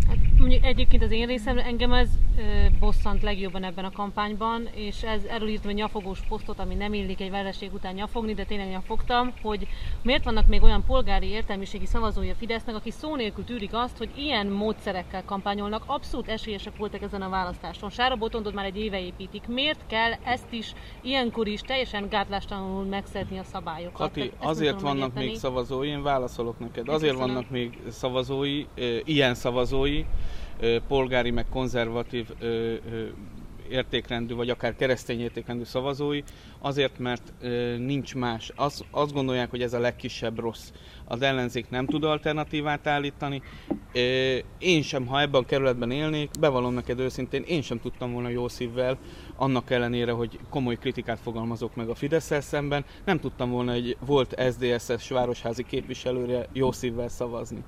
Hát 0.08 0.16
mondjuk 0.38 0.64
egyébként 0.64 1.02
az 1.02 1.11
én 1.11 1.26
részemre 1.26 1.64
engem 1.64 1.92
ez 1.92 2.08
ö, 2.38 2.42
bosszant 2.78 3.23
legjobban 3.23 3.64
ebben 3.64 3.84
a 3.84 3.90
kampányban, 3.90 4.68
és 4.75 5.02
ez 5.02 5.25
erről 5.25 5.49
írtam 5.49 5.70
egy 5.70 5.76
nyafogós 5.76 6.20
posztot, 6.28 6.58
ami 6.58 6.75
nem 6.75 6.94
illik 6.94 7.20
egy 7.20 7.30
vereség 7.30 7.75
után 7.75 7.94
nyafogni, 7.94 8.34
de 8.34 8.44
tényleg 8.44 8.68
nyafogtam, 8.68 9.32
hogy 9.42 9.66
miért 10.02 10.25
vannak 10.25 10.46
még 10.46 10.62
olyan 10.62 10.84
polgári 10.87 11.26
értelmiségi 11.26 11.87
szavazói 11.87 12.30
a 12.30 12.34
Fidesznek, 12.34 12.75
aki 12.75 12.90
szó 12.90 13.16
nélkül 13.16 13.44
tűrik 13.44 13.70
azt, 13.73 13.99
hogy 13.99 14.11
ilyen 14.16 14.46
módszerekkel 14.46 15.25
kampányolnak, 15.25 15.82
abszolút 15.87 16.28
esélyesek 16.28 16.76
voltak 16.76 17.02
ezen 17.02 17.23
a 17.23 17.28
választáson. 17.28 17.90
Sára 17.90 18.16
Botondot 18.16 18.54
már 18.54 18.64
egy 18.64 18.78
éve 18.78 19.00
építik. 19.00 19.46
Miért 19.46 19.87
kell 19.87 20.12
ezt 20.25 20.52
is 20.52 20.73
ilyenkor 21.02 21.49
is 21.49 21.61
teljesen 21.61 22.08
gátlástalanul 22.08 22.84
megszedni 22.84 23.38
a 23.38 23.44
szabályokat? 23.44 24.12
Kati, 24.12 24.30
azért 24.38 24.80
vannak 24.80 24.99
megérteni. 24.99 25.26
még 25.26 25.37
szavazói, 25.37 25.88
én 25.88 26.02
válaszolok 26.02 26.58
neked. 26.58 26.88
Azért 26.88 27.12
Köszönöm. 27.12 27.34
vannak 27.34 27.50
még 27.50 27.78
szavazói, 27.90 28.66
ilyen 29.04 29.34
szavazói, 29.34 29.93
polgári 30.88 31.30
meg 31.30 31.46
konzervatív 31.48 32.26
értékrendű, 33.68 34.34
vagy 34.34 34.50
akár 34.50 34.76
keresztény 34.76 35.20
értékrendű 35.20 35.64
szavazói, 35.64 36.22
azért, 36.58 36.98
mert 36.98 37.32
nincs 37.78 38.14
más. 38.14 38.52
Az, 38.56 38.84
azt 38.90 39.12
gondolják, 39.12 39.50
hogy 39.50 39.62
ez 39.62 39.72
a 39.72 39.78
legkisebb 39.78 40.38
rossz. 40.38 40.72
Az 41.04 41.22
ellenzék 41.22 41.70
nem 41.70 41.86
tud 41.86 42.04
alternatívát 42.04 42.86
állítani. 42.86 43.42
Én 44.58 44.82
sem, 44.82 45.06
ha 45.06 45.20
ebben 45.20 45.42
a 45.42 45.46
kerületben 45.46 45.90
élnék, 45.90 46.30
bevallom 46.40 46.74
neked 46.74 46.98
őszintén, 46.98 47.42
én 47.46 47.62
sem 47.62 47.80
tudtam 47.80 48.12
volna 48.12 48.28
jó 48.28 48.48
szívvel, 48.48 48.98
annak 49.36 49.70
ellenére, 49.70 50.12
hogy 50.12 50.38
komoly 50.50 50.76
kritikát 50.76 51.20
fogalmazok 51.20 51.74
meg 51.74 51.88
a 51.88 51.94
fidesz 51.94 52.42
szemben, 52.42 52.84
nem 53.04 53.20
tudtam 53.20 53.50
volna 53.50 53.72
egy 53.72 53.96
volt 54.06 54.34
SZDSZ-es 54.50 55.08
városházi 55.08 55.64
képviselőre 55.64 56.48
jó 56.52 56.72
szívvel 56.72 57.08
szavazni. 57.08 57.64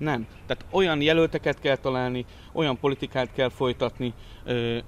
Nem. 0.00 0.26
Tehát 0.46 0.64
olyan 0.70 1.00
jelölteket 1.00 1.60
kell 1.60 1.76
találni, 1.76 2.24
olyan 2.52 2.78
politikát 2.78 3.32
kell 3.32 3.48
folytatni, 3.48 4.14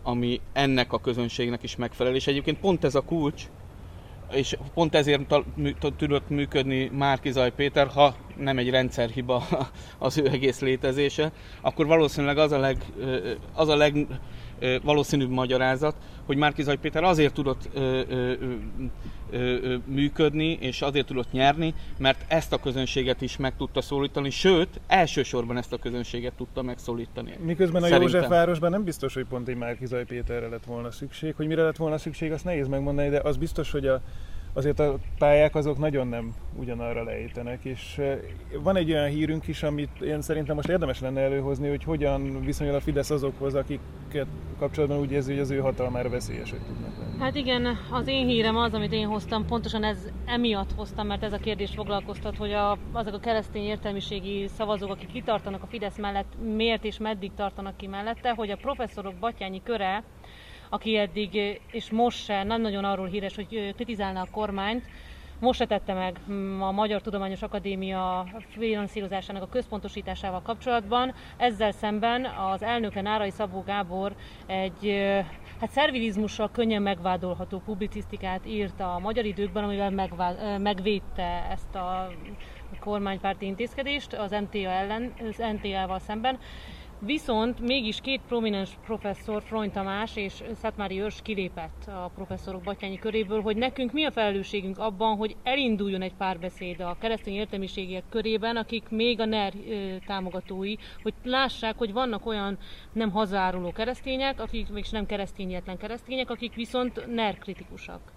ami 0.02 0.40
ennek 0.52 0.92
a 0.92 1.00
közönségnek 1.00 1.62
is 1.62 1.76
megfelel. 1.76 2.14
És 2.14 2.26
egyébként 2.26 2.58
pont 2.58 2.84
ez 2.84 2.94
a 2.94 3.00
kulcs, 3.00 3.42
és 4.30 4.56
pont 4.74 4.94
ezért 4.94 5.34
tudott 5.96 6.28
működni 6.28 6.90
Márkizaj 6.92 7.52
Péter, 7.52 7.86
ha 7.86 8.14
nem 8.36 8.58
egy 8.58 8.70
rendszerhiba 8.70 9.44
az 9.98 10.18
ő 10.18 10.28
egész 10.28 10.60
létezése, 10.60 11.32
akkor 11.60 11.86
valószínűleg 11.86 12.38
az 12.38 12.52
a, 12.52 12.58
leg, 12.58 12.84
az 13.54 13.68
a 13.68 13.76
leg 13.76 14.06
valószínűbb 14.82 15.30
magyarázat, 15.30 15.94
hogy 16.26 16.36
Márkizaj 16.36 16.76
Péter 16.76 17.04
azért 17.04 17.34
tudott 17.34 17.68
ö, 17.74 18.02
ö, 18.08 18.32
ö, 19.30 19.76
működni, 19.84 20.58
és 20.60 20.82
azért 20.82 21.06
tudott 21.06 21.32
nyerni, 21.32 21.74
mert 21.98 22.24
ezt 22.28 22.52
a 22.52 22.58
közönséget 22.58 23.20
is 23.20 23.36
meg 23.36 23.56
tudta 23.56 23.80
szólítani, 23.80 24.30
sőt, 24.30 24.80
elsősorban 24.86 25.56
ezt 25.56 25.72
a 25.72 25.78
közönséget 25.78 26.32
tudta 26.32 26.62
megszólítani. 26.62 27.32
Miközben 27.44 27.82
a 27.82 27.86
Szerintem. 27.86 28.12
Józsefvárosban 28.12 28.70
nem 28.70 28.84
biztos, 28.84 29.14
hogy 29.14 29.26
pont 29.28 29.48
egy 29.48 29.56
Márkizaj 29.56 30.04
Péterre 30.04 30.48
lett 30.48 30.64
volna 30.64 30.90
szükség. 30.90 31.34
Hogy 31.36 31.46
mire 31.46 31.62
lett 31.62 31.76
volna 31.76 31.98
szükség, 31.98 32.32
azt 32.32 32.44
nehéz 32.44 32.68
megmondani, 32.68 33.08
de 33.08 33.20
az 33.24 33.36
biztos, 33.36 33.70
hogy 33.70 33.86
a 33.86 34.00
azért 34.52 34.78
a 34.78 34.98
pályák 35.18 35.54
azok 35.54 35.78
nagyon 35.78 36.08
nem 36.08 36.34
ugyanarra 36.56 37.02
lejtenek, 37.02 37.64
és 37.64 38.00
van 38.62 38.76
egy 38.76 38.90
olyan 38.90 39.08
hírünk 39.08 39.46
is, 39.46 39.62
amit 39.62 40.00
én 40.00 40.20
szerintem 40.20 40.54
most 40.54 40.68
érdemes 40.68 41.00
lenne 41.00 41.20
előhozni, 41.20 41.68
hogy 41.68 41.84
hogyan 41.84 42.44
viszonyul 42.44 42.74
a 42.74 42.80
Fidesz 42.80 43.10
azokhoz, 43.10 43.54
akiket 43.54 44.26
kapcsolatban 44.58 44.98
úgy 44.98 45.12
érzi, 45.12 45.32
hogy 45.32 45.40
az 45.40 45.50
ő 45.50 45.58
hatalmára 45.58 46.08
veszélyesek 46.08 46.58
tudnak 46.66 46.98
lenni. 46.98 47.18
Hát 47.18 47.34
igen, 47.34 47.78
az 47.90 48.06
én 48.06 48.26
hírem 48.26 48.56
az, 48.56 48.74
amit 48.74 48.92
én 48.92 49.06
hoztam, 49.06 49.46
pontosan 49.46 49.84
ez 49.84 50.08
emiatt 50.24 50.72
hoztam, 50.76 51.06
mert 51.06 51.22
ez 51.22 51.32
a 51.32 51.38
kérdés 51.38 51.70
foglalkoztat, 51.74 52.36
hogy 52.36 52.52
a, 52.52 52.78
azok 52.92 53.14
a 53.14 53.20
keresztény 53.20 53.64
értelmiségi 53.64 54.46
szavazók, 54.48 54.90
akik 54.90 55.12
kitartanak 55.12 55.62
a 55.62 55.66
Fidesz 55.66 55.98
mellett, 55.98 56.32
miért 56.56 56.84
és 56.84 56.98
meddig 56.98 57.30
tartanak 57.36 57.76
ki 57.76 57.86
mellette, 57.86 58.34
hogy 58.34 58.50
a 58.50 58.56
professzorok 58.56 59.14
batyányi 59.14 59.62
köre, 59.62 60.04
aki 60.72 60.96
eddig, 60.96 61.60
és 61.70 61.90
most 61.90 62.24
se, 62.24 62.42
nem 62.42 62.60
nagyon 62.60 62.84
arról 62.84 63.06
híres, 63.06 63.34
hogy 63.34 63.74
kritizálna 63.74 64.20
a 64.20 64.30
kormányt, 64.30 64.84
most 65.38 65.58
se 65.58 65.66
tette 65.66 65.94
meg 65.94 66.20
a 66.60 66.70
Magyar 66.70 67.00
Tudományos 67.00 67.42
Akadémia 67.42 68.26
finanszírozásának 68.48 69.42
a 69.42 69.48
központosításával 69.48 70.42
kapcsolatban. 70.42 71.14
Ezzel 71.36 71.72
szemben 71.72 72.24
az 72.24 72.62
elnöke 72.62 73.00
Nárai 73.00 73.30
Szabó 73.30 73.62
Gábor 73.66 74.14
egy 74.46 75.00
hát 75.60 75.70
szervilizmussal 75.70 76.50
könnyen 76.50 76.82
megvádolható 76.82 77.58
publicisztikát 77.64 78.46
írt 78.46 78.80
a 78.80 78.98
magyar 78.98 79.24
időkben, 79.24 79.64
amivel 79.64 79.90
megvá- 79.90 80.58
megvédte 80.58 81.46
ezt 81.50 81.74
a 81.74 82.12
kormánypárti 82.80 83.46
intézkedést 83.46 84.12
az 84.12 84.30
MTA 84.30 84.68
ellen, 84.68 85.12
az 85.28 85.42
MTA-val 85.52 85.98
szemben. 85.98 86.38
Viszont 87.04 87.60
mégis 87.60 88.00
két 88.00 88.20
prominens 88.28 88.70
professzor, 88.84 89.42
Frony 89.42 89.70
Tamás 89.70 90.16
és 90.16 90.42
Szatmári 90.54 91.00
Őrs 91.00 91.22
kilépett 91.22 91.86
a 91.86 92.10
professzorok 92.14 92.62
Batyányi 92.62 92.98
köréből, 92.98 93.42
hogy 93.42 93.56
nekünk 93.56 93.92
mi 93.92 94.04
a 94.04 94.10
felelősségünk 94.10 94.78
abban, 94.78 95.16
hogy 95.16 95.36
elinduljon 95.42 96.02
egy 96.02 96.14
párbeszéd 96.14 96.80
a 96.80 96.96
keresztény 97.00 97.34
értelmiségiek 97.34 98.04
körében, 98.08 98.56
akik 98.56 98.88
még 98.88 99.20
a 99.20 99.24
NER 99.24 99.52
támogatói, 100.06 100.74
hogy 101.02 101.14
lássák, 101.24 101.78
hogy 101.78 101.92
vannak 101.92 102.26
olyan 102.26 102.58
nem 102.92 103.10
hazáruló 103.10 103.72
keresztények, 103.72 104.40
akik 104.40 104.68
mégis 104.68 104.90
nem 104.90 105.06
keresztényetlen 105.06 105.76
keresztények, 105.76 106.30
akik 106.30 106.54
viszont 106.54 107.06
NER 107.14 107.38
kritikusak. 107.38 108.12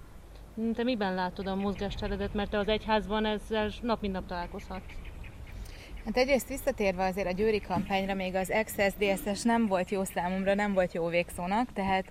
Te 0.74 0.84
miben 0.84 1.13
látod 1.13 1.48
a 1.48 1.56
mozgásteredet, 1.56 2.34
mert 2.34 2.50
te 2.50 2.58
az 2.58 2.68
egyházban 2.68 3.25
ezzel 3.25 3.70
nap 3.82 4.01
mint 4.01 4.13
nap 4.13 4.25
találkozhatsz? 4.25 5.14
Hát 6.06 6.18
egyrészt 6.18 6.48
visszatérve 6.48 7.06
azért 7.06 7.28
a 7.28 7.32
győri 7.32 7.62
kampányra, 7.62 8.14
még 8.14 8.36
az 8.36 8.54
XSDSS 8.64 9.44
nem 9.44 9.68
volt 9.68 9.90
jó 9.90 10.04
számomra, 10.04 10.54
nem 10.54 10.74
volt 10.74 10.94
jó 10.94 11.08
végszónak, 11.08 11.74
tehát 11.74 12.06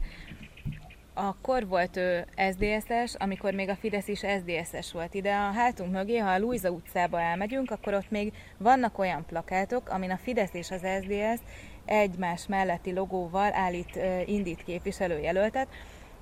akkor 1.15 1.67
volt 1.67 1.97
ő 1.97 2.27
SDSS, 2.37 3.15
amikor 3.15 3.53
még 3.53 3.69
a 3.69 3.77
Fidesz 3.77 4.09
is 4.09 4.19
SDSS 4.19 4.93
volt. 4.93 5.15
Ide 5.15 5.35
a 5.35 5.53
hátunk 5.53 5.93
mögé, 5.93 6.19
ha 6.19 6.31
a 6.31 6.39
Luisa 6.39 6.71
utcába 6.71 7.21
elmegyünk, 7.21 7.71
akkor 7.71 7.95
ott 7.95 8.11
még 8.11 8.33
vannak 8.59 8.99
olyan 8.99 9.25
plakátok, 9.27 9.89
amin 9.89 10.11
a 10.11 10.19
Fidesz 10.23 10.55
és 10.55 10.71
az 10.71 10.87
SDS 11.03 11.41
egymás 11.85 12.47
melletti 12.47 12.93
logóval 12.93 13.55
állít, 13.55 13.99
indít 14.27 14.65
képviselőjelöltet. 14.65 15.69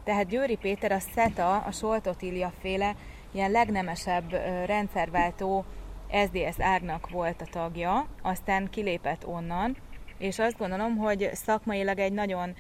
Tehát 0.04 0.26
Győri 0.26 0.56
Péter 0.56 0.92
a 0.92 0.98
SETA, 1.14 1.56
a 1.56 1.72
Soltotília 1.72 2.52
féle 2.60 2.94
ilyen 3.30 3.50
legnemesebb 3.50 4.30
rendszerváltó 4.66 5.64
SDS 6.12 6.60
ágnak 6.60 7.10
volt 7.10 7.40
a 7.40 7.46
tagja, 7.50 8.06
aztán 8.22 8.70
kilépett 8.70 9.26
onnan, 9.26 9.76
és 10.18 10.38
azt 10.38 10.58
gondolom, 10.58 10.96
hogy 10.96 11.30
szakmailag 11.32 11.98
egy 11.98 12.12
nagyon 12.12 12.54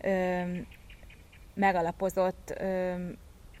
ö, 0.00 0.42
megalapozott 1.54 2.54
ö, 2.58 2.94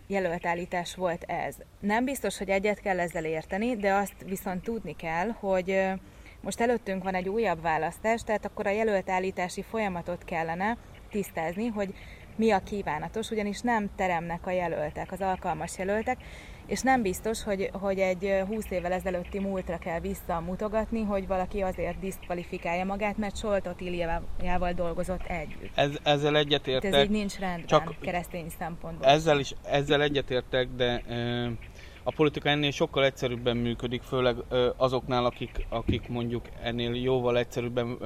jelöltállítás 0.06 0.94
volt 0.94 1.22
ez. 1.22 1.56
Nem 1.80 2.04
biztos, 2.04 2.38
hogy 2.38 2.48
egyet 2.48 2.80
kell 2.80 3.00
ezzel 3.00 3.24
érteni, 3.24 3.76
de 3.76 3.92
azt 3.92 4.14
viszont 4.24 4.62
tudni 4.62 4.96
kell, 4.96 5.28
hogy 5.28 5.70
ö, 5.70 5.92
most 6.40 6.60
előttünk 6.60 7.02
van 7.02 7.14
egy 7.14 7.28
újabb 7.28 7.62
választás, 7.62 8.22
tehát 8.22 8.44
akkor 8.44 8.66
a 8.66 8.70
jelöltállítási 8.70 9.62
folyamatot 9.62 10.24
kellene 10.24 10.76
tisztázni, 11.10 11.66
hogy 11.66 11.94
mi 12.36 12.50
a 12.50 12.58
kívánatos, 12.58 13.30
ugyanis 13.30 13.60
nem 13.60 13.90
teremnek 13.96 14.46
a 14.46 14.50
jelöltek, 14.50 15.12
az 15.12 15.20
alkalmas 15.20 15.78
jelöltek, 15.78 16.18
és 16.66 16.80
nem 16.80 17.02
biztos, 17.02 17.42
hogy, 17.42 17.70
hogy 17.72 17.98
egy 17.98 18.32
20 18.46 18.70
évvel 18.70 18.92
ezelőtti 18.92 19.38
múltra 19.38 19.78
kell 19.78 20.00
visszamutogatni, 20.00 21.02
hogy 21.02 21.26
valaki 21.26 21.60
azért 21.60 21.98
diszkvalifikálja 21.98 22.84
magát, 22.84 23.16
mert 23.16 23.36
Solt 23.36 23.66
Otíliával 23.66 24.72
dolgozott 24.72 25.26
együtt. 25.26 25.70
Ez, 25.74 25.90
ezzel 26.02 26.36
egyetértek. 26.36 26.94
Ez 26.94 27.04
így 27.04 27.10
nincs 27.10 27.38
rendben 27.38 27.66
csak 27.66 27.94
keresztény 28.00 28.48
szempontból. 28.58 29.08
Ezzel, 29.08 29.38
is, 29.38 29.54
ezzel 29.64 30.02
egyetértek, 30.02 30.68
de 30.76 31.02
a 32.02 32.12
politika 32.16 32.48
ennél 32.48 32.70
sokkal 32.70 33.04
egyszerűbben 33.04 33.56
működik, 33.56 34.02
főleg 34.02 34.36
azoknál, 34.76 35.24
akik, 35.24 35.66
akik 35.68 36.08
mondjuk 36.08 36.48
ennél 36.62 36.94
jóval 36.94 37.38
egyszerűbben 37.38 37.98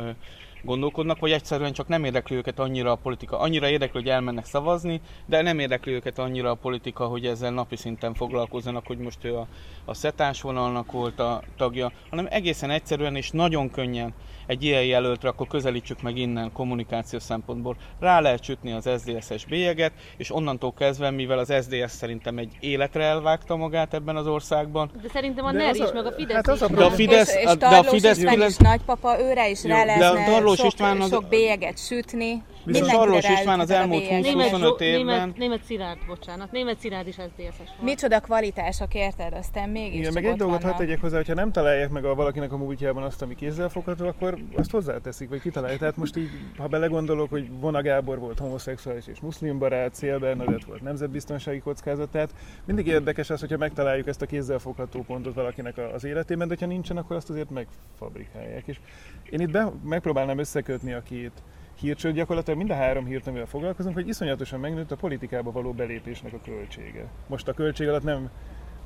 gondolkodnak, 0.63 1.19
vagy 1.19 1.31
egyszerűen 1.33 1.73
csak 1.73 1.89
nem 1.89 2.05
érdekli 2.05 2.37
őket 2.37 2.59
annyira 2.59 2.91
a 2.91 2.97
politika. 2.97 3.39
Annyira 3.39 3.69
érdekli, 3.69 4.01
hogy 4.01 4.11
elmennek 4.11 4.45
szavazni, 4.45 5.01
de 5.27 5.43
nem 5.43 5.59
érdekli 5.59 5.93
őket 5.93 6.19
annyira 6.19 6.51
a 6.51 6.55
politika, 6.55 7.07
hogy 7.07 7.27
ezzel 7.27 7.51
napi 7.51 7.77
szinten 7.77 8.15
foglalkozzanak, 8.15 8.87
hogy 8.87 8.99
most 8.99 9.25
ő 9.25 9.37
a, 9.37 9.47
a 9.85 9.95
szetás 9.95 10.43
vonalnak 10.43 10.93
volt 10.93 11.21
a 11.21 11.43
tagja, 11.57 11.93
hanem 12.11 12.27
egészen 12.31 12.71
egyszerűen 12.71 13.17
és 13.17 13.31
nagyon 13.31 13.71
könnyen 13.71 14.15
egy 14.51 14.65
ilyen 14.65 14.85
jelöltre, 14.85 15.29
akkor 15.29 15.47
közelítsük 15.47 16.03
meg 16.03 16.17
innen 16.17 16.53
kommunikáció 16.53 17.19
szempontból. 17.19 17.77
Rá 18.01 18.21
lehet 18.21 18.43
sütni 18.43 18.73
az 18.73 18.89
SZDSZ-es 18.97 19.45
bélyeget, 19.45 19.93
és 20.17 20.35
onnantól 20.35 20.73
kezdve, 20.73 21.11
mivel 21.11 21.39
az 21.39 21.53
SZDSZ 21.61 21.97
szerintem 21.97 22.39
egy 22.39 22.57
életre 22.61 23.05
elvágta 23.05 23.57
magát 23.57 23.95
ebben 23.95 24.17
az 24.17 24.27
országban. 24.27 24.91
De 25.03 25.09
szerintem 25.13 25.45
a 25.45 25.53
NER 25.53 25.75
is, 25.75 25.93
meg 25.93 26.07
a 26.07 26.13
Fidesz 26.13 26.47
hát 26.47 26.55
is. 26.55 26.77
De 26.77 26.85
a 26.85 26.91
Fidesz, 26.91 27.35
és, 27.35 27.43
és 27.43 27.57
de 27.57 27.67
a 27.67 27.83
Fidesz 27.83 28.23
is 28.23 28.57
nagypapa, 28.57 29.21
őre 29.21 29.49
is 29.49 29.65
rá 29.65 29.85
lehetne 29.85 30.41
sok, 30.55 30.67
István 30.67 31.01
az... 31.01 31.11
sok 31.11 31.29
bélyeget 31.29 31.79
sütni. 31.79 32.43
Viszont 32.65 32.91
Sarlós 32.91 33.29
István 33.29 33.61
az 33.61 33.71
elmúlt 33.71 34.05
20-25 34.11 34.81
évben... 34.81 35.05
Német, 35.05 35.37
német 35.37 35.63
Szilárd, 35.65 35.99
bocsánat. 36.07 36.53
Német 36.53 36.79
Szilárd 36.79 37.07
is 37.07 37.15
SZDSZ-es 37.15 37.57
volt. 37.57 37.83
Micsoda 37.83 38.21
kvalitások, 38.21 38.95
érted? 38.95 39.33
Aztán 39.33 39.69
mégis 39.69 39.99
Igen, 39.99 40.13
meg 40.13 40.25
egy 40.25 40.37
dolgot 40.37 40.63
hadd 40.63 40.77
tegyek 40.77 41.01
hozzá, 41.01 41.17
hogyha 41.17 41.35
nem 41.35 41.53
találják 41.53 41.91
meg 41.91 42.05
a 42.05 42.15
valakinek 42.15 42.53
a 42.53 42.57
múltjában 42.57 43.03
azt, 43.03 43.23
ami 43.23 43.35
kézzelfogható, 43.35 44.07
akkor 44.07 44.39
azt 44.57 44.71
hozzáteszik, 44.71 45.29
vagy 45.29 45.41
kitalálják. 45.41 45.79
Tehát 45.79 45.97
most 45.97 46.17
így, 46.17 46.31
ha 46.59 46.67
belegondolok, 46.67 47.31
hogy 47.31 47.51
Vona 47.61 47.83
Gábor 47.83 48.19
volt 48.19 48.39
homoszexuális 48.39 49.07
és 49.07 49.21
muszlim 49.21 49.59
barát, 49.59 49.95
Szél 49.95 50.19
Bernadett 50.19 50.65
volt 50.65 50.83
nemzetbiztonsági 50.83 51.59
kockázat, 51.59 52.09
tehát 52.09 52.31
mindig 52.65 52.87
érdekes 52.87 53.31
az, 53.31 53.41
hogyha 53.41 53.57
megtaláljuk 53.57 54.07
ezt 54.07 54.23
a 54.23 54.27
kézzelfogható 54.27 55.03
pontot 55.03 55.35
valakinek 55.35 55.79
az 55.95 56.05
életében, 56.05 56.49
de 56.49 56.57
ha 56.61 56.67
nincsen, 56.67 56.97
akkor 56.97 57.17
azt 57.17 57.31
azért 57.31 57.51
megfabrikálják. 57.51 58.63
És 58.67 58.81
én 59.31 59.41
itt 59.41 59.51
be, 59.51 59.73
megpróbálnám 59.85 60.39
összekötni 60.39 60.93
a 60.93 61.03
két 61.03 61.33
hírcsőt, 61.81 62.15
gyakorlatilag 62.15 62.59
mind 62.59 62.71
a 62.71 62.75
három 62.75 63.05
hírt, 63.05 63.27
amivel 63.27 63.47
foglalkozunk, 63.47 63.95
hogy 63.95 64.09
iszonyatosan 64.09 64.61
megnőtt 64.61 64.91
a 64.91 64.97
politikába 64.97 65.53
való 65.53 65.73
belépésnek 65.73 66.33
a 66.33 66.41
költsége. 66.45 67.07
Most 67.27 67.49
a 67.49 67.53
költség 67.53 67.89
alatt 67.89 68.03
nem 68.03 68.31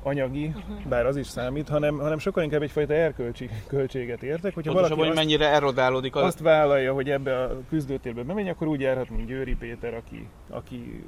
anyagi, 0.05 0.45
uh-huh. 0.45 0.85
bár 0.89 1.05
az 1.05 1.15
is 1.15 1.27
számít, 1.27 1.69
hanem, 1.69 1.97
hanem 1.97 2.17
sokkal 2.17 2.43
inkább 2.43 2.61
egyfajta 2.61 2.93
erkölcsi 2.93 3.49
költséget 3.67 4.23
értek. 4.23 4.53
Hogyha 4.53 4.71
Pontosan, 4.71 4.97
valaki 4.97 4.99
hogy 4.99 5.07
azt, 5.07 5.17
mennyire 5.17 5.53
erodálódik 5.53 6.15
az... 6.15 6.23
Azt 6.23 6.39
vállalja, 6.39 6.93
hogy 6.93 7.09
ebbe 7.09 7.41
a 7.41 7.61
küzdőtérbe 7.69 8.23
bemegy, 8.23 8.47
akkor 8.47 8.67
úgy 8.67 8.79
járhat, 8.79 9.09
mint 9.09 9.27
Győri 9.27 9.55
Péter, 9.55 9.93
aki, 9.93 10.27
aki 10.49 11.03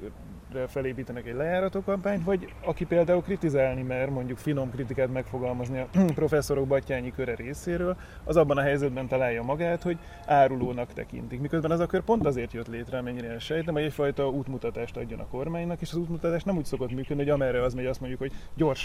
felépítenek 0.67 1.27
egy 1.27 1.35
lejárató 1.35 1.81
kampányt, 1.81 2.23
vagy 2.23 2.53
aki 2.65 2.85
például 2.85 3.21
kritizálni 3.21 3.81
mer, 3.81 4.09
mondjuk 4.09 4.37
finom 4.37 4.71
kritikát 4.71 5.11
megfogalmazni 5.11 5.79
a 5.79 5.87
professzorok 6.15 6.67
Battyányi 6.67 7.11
köre 7.11 7.35
részéről, 7.35 7.97
az 8.23 8.37
abban 8.37 8.57
a 8.57 8.61
helyzetben 8.61 9.07
találja 9.07 9.43
magát, 9.43 9.83
hogy 9.83 9.97
árulónak 10.25 10.93
tekintik. 10.93 11.41
Miközben 11.41 11.71
az 11.71 11.79
a 11.79 11.85
kör 11.85 12.03
pont 12.03 12.25
azért 12.25 12.53
jött 12.53 12.67
létre, 12.67 12.97
amennyire 12.97 13.39
sejtem, 13.39 13.73
hogy 13.73 13.83
egyfajta 13.83 14.29
útmutatást 14.29 14.97
adjon 14.97 15.19
a 15.19 15.27
kormánynak, 15.27 15.81
és 15.81 15.91
az 15.91 15.97
útmutatás 15.97 16.43
nem 16.43 16.57
úgy 16.57 16.65
szokott 16.65 16.91
működni, 16.91 17.23
hogy 17.23 17.31
amerre 17.31 17.63
az 17.63 17.73
megy, 17.73 17.85
azt 17.85 17.99
mondjuk, 17.99 18.19
hogy 18.19 18.31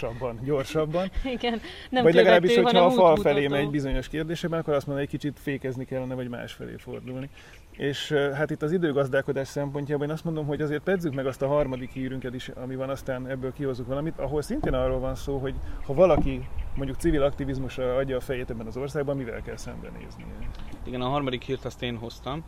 gyorsabban, 0.03 0.39
gyorsabban. 0.43 1.11
Igen, 1.35 1.61
nem 1.89 2.03
vagy 2.03 2.13
legalábbis, 2.13 2.55
hogyha 2.55 2.85
a 2.85 2.91
fal 2.91 3.15
felé 3.15 3.47
megy 3.47 3.69
bizonyos 3.69 4.07
kérdésében, 4.07 4.59
akkor 4.59 4.73
azt 4.73 4.87
mondja, 4.87 5.05
hogy 5.05 5.13
egy 5.13 5.19
kicsit 5.19 5.39
fékezni 5.39 5.85
kellene, 5.85 6.13
vagy 6.13 6.29
más 6.29 6.53
felé 6.53 6.75
fordulni. 6.77 7.29
És 7.71 8.11
hát 8.11 8.51
itt 8.51 8.61
az 8.61 8.71
időgazdálkodás 8.71 9.47
szempontjából 9.47 10.05
én 10.05 10.11
azt 10.11 10.23
mondom, 10.23 10.45
hogy 10.45 10.61
azért 10.61 10.83
pedzük 10.83 11.13
meg 11.13 11.25
azt 11.25 11.41
a 11.41 11.47
harmadik 11.47 11.91
hírünket 11.91 12.33
is, 12.33 12.49
ami 12.49 12.75
van, 12.75 12.89
aztán 12.89 13.27
ebből 13.27 13.53
kihozunk 13.53 13.87
valamit, 13.87 14.19
ahol 14.19 14.41
szintén 14.41 14.73
arról 14.73 14.99
van 14.99 15.15
szó, 15.15 15.37
hogy 15.37 15.53
ha 15.85 15.93
valaki 15.93 16.47
mondjuk 16.75 16.97
civil 16.99 17.21
aktivizmusra 17.21 17.95
adja 17.95 18.17
a 18.17 18.19
fejét 18.19 18.49
ebben 18.49 18.67
az 18.67 18.77
országban, 18.77 19.17
mivel 19.17 19.41
kell 19.41 19.57
szembenézni. 19.57 20.25
Igen, 20.83 21.01
a 21.01 21.07
harmadik 21.07 21.41
hírt 21.41 21.65
azt 21.65 21.81
én 21.81 21.97
hoztam. 21.97 22.43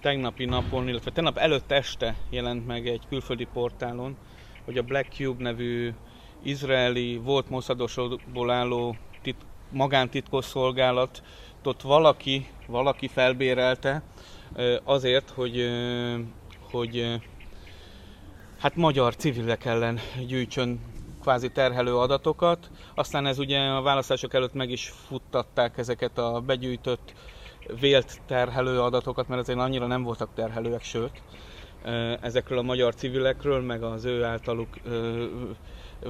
Tegnapi 0.00 0.44
napon, 0.44 0.88
illetve 0.88 1.10
tegnap 1.10 1.38
előtt 1.38 1.70
este 1.70 2.14
jelent 2.30 2.66
meg 2.66 2.86
egy 2.86 3.02
külföldi 3.08 3.46
portálon, 3.52 4.16
hogy 4.64 4.78
a 4.78 4.82
Black 4.82 5.12
Cube 5.12 5.42
nevű 5.42 5.92
izraeli, 6.44 7.16
volt 7.16 7.50
moszadosokból 7.50 8.50
álló 8.50 8.96
tit, 9.22 9.36
magántitkos 9.70 10.46
valaki, 11.82 12.46
valaki 12.66 13.08
felbérelte, 13.08 14.02
azért, 14.84 15.30
hogy, 15.30 15.70
hogy 16.70 17.20
hát 18.58 18.76
magyar 18.76 19.16
civilek 19.16 19.64
ellen 19.64 19.98
gyűjtsön 20.26 20.80
kvázi 21.20 21.50
terhelő 21.50 21.96
adatokat. 21.96 22.70
Aztán 22.94 23.26
ez 23.26 23.38
ugye 23.38 23.58
a 23.58 23.82
választások 23.82 24.34
előtt 24.34 24.54
meg 24.54 24.70
is 24.70 24.92
futtatták 25.06 25.78
ezeket 25.78 26.18
a 26.18 26.40
begyűjtött 26.46 27.14
vélt 27.80 28.20
terhelő 28.26 28.80
adatokat, 28.80 29.28
mert 29.28 29.40
azért 29.40 29.58
annyira 29.58 29.86
nem 29.86 30.02
voltak 30.02 30.28
terhelőek, 30.34 30.82
sőt, 30.82 31.22
ezekről 32.20 32.58
a 32.58 32.62
magyar 32.62 32.94
civilekről, 32.94 33.60
meg 33.60 33.82
az 33.82 34.04
ő 34.04 34.24
általuk 34.24 34.68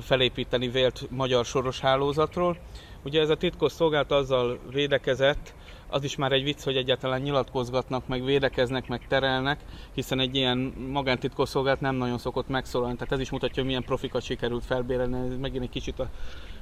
felépíteni 0.00 0.68
vélt 0.68 1.10
magyar 1.10 1.44
soros 1.44 1.80
hálózatról. 1.80 2.56
Ugye 3.04 3.20
ez 3.20 3.30
a 3.30 3.36
titkos 3.36 3.72
szolgálat 3.72 4.12
azzal 4.12 4.58
védekezett, 4.70 5.54
az 5.88 6.04
is 6.04 6.16
már 6.16 6.32
egy 6.32 6.42
vicc, 6.42 6.62
hogy 6.62 6.76
egyáltalán 6.76 7.20
nyilatkozgatnak, 7.20 8.06
meg 8.06 8.24
védekeznek, 8.24 8.88
meg 8.88 9.06
terelnek, 9.08 9.60
hiszen 9.94 10.20
egy 10.20 10.34
ilyen 10.34 10.58
magántitkosszolgálat 10.92 11.80
nem 11.80 11.94
nagyon 11.94 12.18
szokott 12.18 12.48
megszólalni. 12.48 12.94
Tehát 12.96 13.12
ez 13.12 13.20
is 13.20 13.30
mutatja, 13.30 13.54
hogy 13.56 13.64
milyen 13.64 13.84
profikat 13.84 14.22
sikerült 14.22 14.64
felbérelni. 14.64 15.28
Ez 15.28 15.38
megint 15.40 15.62
egy 15.62 15.70
kicsit 15.70 15.98
a 15.98 16.08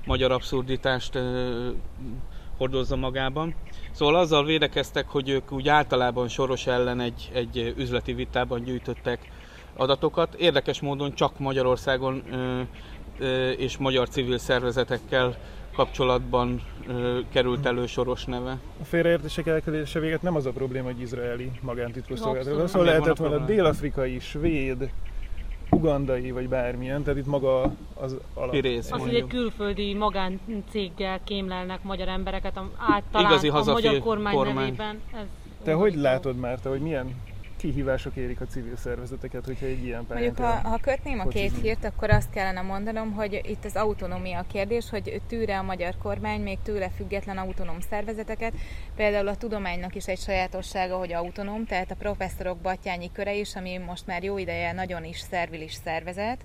magyar 0.07 0.33
abszurditást 0.33 1.19
hordozza 2.57 2.97
magában. 2.97 3.55
Szóval 3.91 4.15
azzal 4.15 4.45
védekeztek, 4.45 5.09
hogy 5.09 5.29
ők 5.29 5.53
úgy 5.53 5.69
általában 5.69 6.29
Soros 6.29 6.67
ellen 6.67 7.01
egy, 7.01 7.31
egy 7.35 7.75
üzleti 7.77 8.13
vitában 8.13 8.63
gyűjtöttek 8.63 9.31
adatokat. 9.77 10.35
Érdekes 10.35 10.81
módon 10.81 11.15
csak 11.15 11.39
Magyarországon 11.39 12.23
ö, 12.31 12.61
és 13.57 13.77
magyar 13.77 14.09
civil 14.09 14.39
szervezetekkel 14.39 15.37
kapcsolatban 15.75 16.63
ö, 16.89 17.19
került 17.33 17.67
elő 17.67 17.87
soros 17.87 18.25
neve. 18.25 18.59
A 18.81 18.85
félreértések 18.85 19.47
elkerülése 19.47 20.01
véget 20.01 20.23
nem 20.23 20.37
az 20.37 20.47
a 20.47 20.51
probléma, 20.51 20.87
hogy 20.87 21.01
izraeli 21.01 21.51
magántitkosszolgálat. 21.61 22.69
Szóval 22.69 22.87
lehetett 22.87 23.17
volna 23.17 23.45
dél-afrikai, 23.45 24.19
svéd, 24.19 24.91
ugandai, 25.71 26.31
vagy 26.31 26.49
bármilyen, 26.49 27.03
tehát 27.03 27.19
itt 27.19 27.27
maga 27.27 27.73
az 27.95 28.17
alap. 28.35 28.51
Pirész, 28.51 28.91
az, 28.91 29.01
hogy 29.01 29.15
egy 29.15 29.27
külföldi 29.27 29.95
magáncéggel 29.95 31.21
kémlelnek 31.25 31.83
magyar 31.83 32.09
embereket, 32.09 32.61
általán 32.77 33.31
Igazi 33.31 33.49
a 33.49 33.63
magyar 33.65 33.99
kormány, 33.99 34.35
kormány. 34.35 34.55
nevében. 34.55 35.01
Ez 35.15 35.27
Te 35.65 35.73
hogy 35.73 35.95
látod 35.95 36.37
már, 36.37 36.59
te, 36.61 36.69
hogy 36.69 36.81
milyen 36.81 37.15
kihívások 37.63 38.17
érik 38.17 38.41
a 38.41 38.47
civil 38.47 38.77
szervezeteket, 38.77 39.45
hogyha 39.45 39.67
egy 39.67 39.85
ilyen 39.85 40.07
pályán 40.07 40.25
Mondjuk, 40.25 40.47
ha, 40.47 40.69
ha 40.69 40.79
kötném 40.79 41.21
a 41.21 41.29
két 41.29 41.61
hírt, 41.61 41.85
akkor 41.85 42.11
azt 42.11 42.31
kellene 42.31 42.61
mondanom, 42.61 43.13
hogy 43.13 43.41
itt 43.45 43.65
az 43.65 43.77
autonómia 43.77 44.39
a 44.39 44.45
kérdés, 44.53 44.91
hogy 44.91 45.21
tűre 45.29 45.59
a 45.59 45.63
magyar 45.63 45.97
kormány 45.99 46.41
még 46.41 46.59
tőle 46.63 46.91
független 46.97 47.39
autonóm 47.39 47.81
szervezeteket. 47.81 48.53
Például 48.97 49.29
a 49.29 49.37
tudománynak 49.37 49.95
is 49.95 50.07
egy 50.07 50.19
sajátossága, 50.19 50.97
hogy 50.97 51.13
autonóm, 51.13 51.65
tehát 51.65 51.91
a 51.91 51.95
professzorok 51.95 52.59
Batyányi 52.59 53.11
köre 53.13 53.35
is, 53.35 53.55
ami 53.55 53.79
most 53.79 54.07
már 54.07 54.23
jó 54.23 54.39
ideje 54.39 54.73
nagyon 54.73 55.05
is 55.05 55.19
szervilis 55.19 55.73
szervezet, 55.73 56.45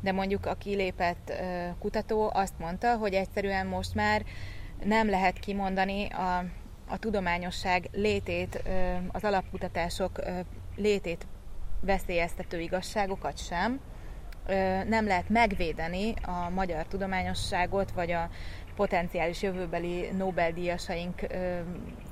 de 0.00 0.12
mondjuk 0.12 0.46
a 0.46 0.54
kilépett 0.54 1.32
kutató 1.78 2.30
azt 2.34 2.58
mondta, 2.58 2.96
hogy 2.96 3.12
egyszerűen 3.12 3.66
most 3.66 3.94
már 3.94 4.22
nem 4.84 5.10
lehet 5.10 5.38
kimondani 5.38 6.06
a 6.06 6.44
a 6.92 6.98
tudományosság 6.98 7.88
létét, 7.92 8.62
az 9.12 9.24
alapkutatások 9.24 10.20
létét 10.76 11.26
veszélyeztető 11.80 12.60
igazságokat 12.60 13.38
sem. 13.38 13.80
Nem 14.88 15.06
lehet 15.06 15.28
megvédeni 15.28 16.14
a 16.22 16.50
magyar 16.50 16.86
tudományosságot, 16.86 17.90
vagy 17.90 18.10
a 18.10 18.30
potenciális 18.76 19.42
jövőbeli 19.42 20.08
Nobel-díjasaink 20.16 21.26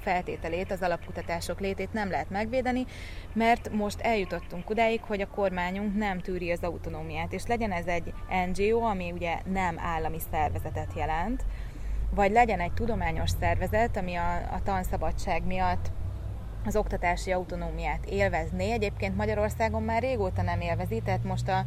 feltételét, 0.01 0.71
az 0.71 0.83
alapkutatások 0.83 1.61
létét 1.61 1.93
nem 1.93 2.11
lehet 2.11 2.31
megvédeni, 2.31 2.85
mert 3.33 3.73
most 3.73 4.01
eljutottunk 4.01 4.71
odáig, 4.71 5.03
hogy 5.03 5.21
a 5.21 5.29
kormányunk 5.29 5.97
nem 5.97 6.21
tűri 6.21 6.51
az 6.51 6.63
autonómiát, 6.63 7.33
és 7.33 7.47
legyen 7.47 7.73
ez 7.73 7.87
egy 7.87 8.13
NGO, 8.53 8.81
ami 8.81 9.13
ugye 9.13 9.39
nem 9.53 9.79
állami 9.79 10.19
szervezetet 10.31 10.93
jelent, 10.97 11.45
vagy 12.15 12.33
legyen 12.33 12.61
egy 12.61 12.73
tudományos 12.73 13.31
szervezet, 13.41 13.97
ami 13.97 14.15
a, 14.15 14.35
a 14.35 14.63
tanszabadság 14.65 15.47
miatt 15.47 15.91
az 16.65 16.77
oktatási 16.77 17.33
autonómiát 17.33 18.05
élvezné. 18.05 18.73
Egyébként 18.73 19.17
Magyarországon 19.17 19.83
már 19.83 20.03
régóta 20.03 20.43
nem 20.43 20.61
élvezi, 20.61 21.03
tehát 21.05 21.25
most 21.25 21.49
a, 21.49 21.65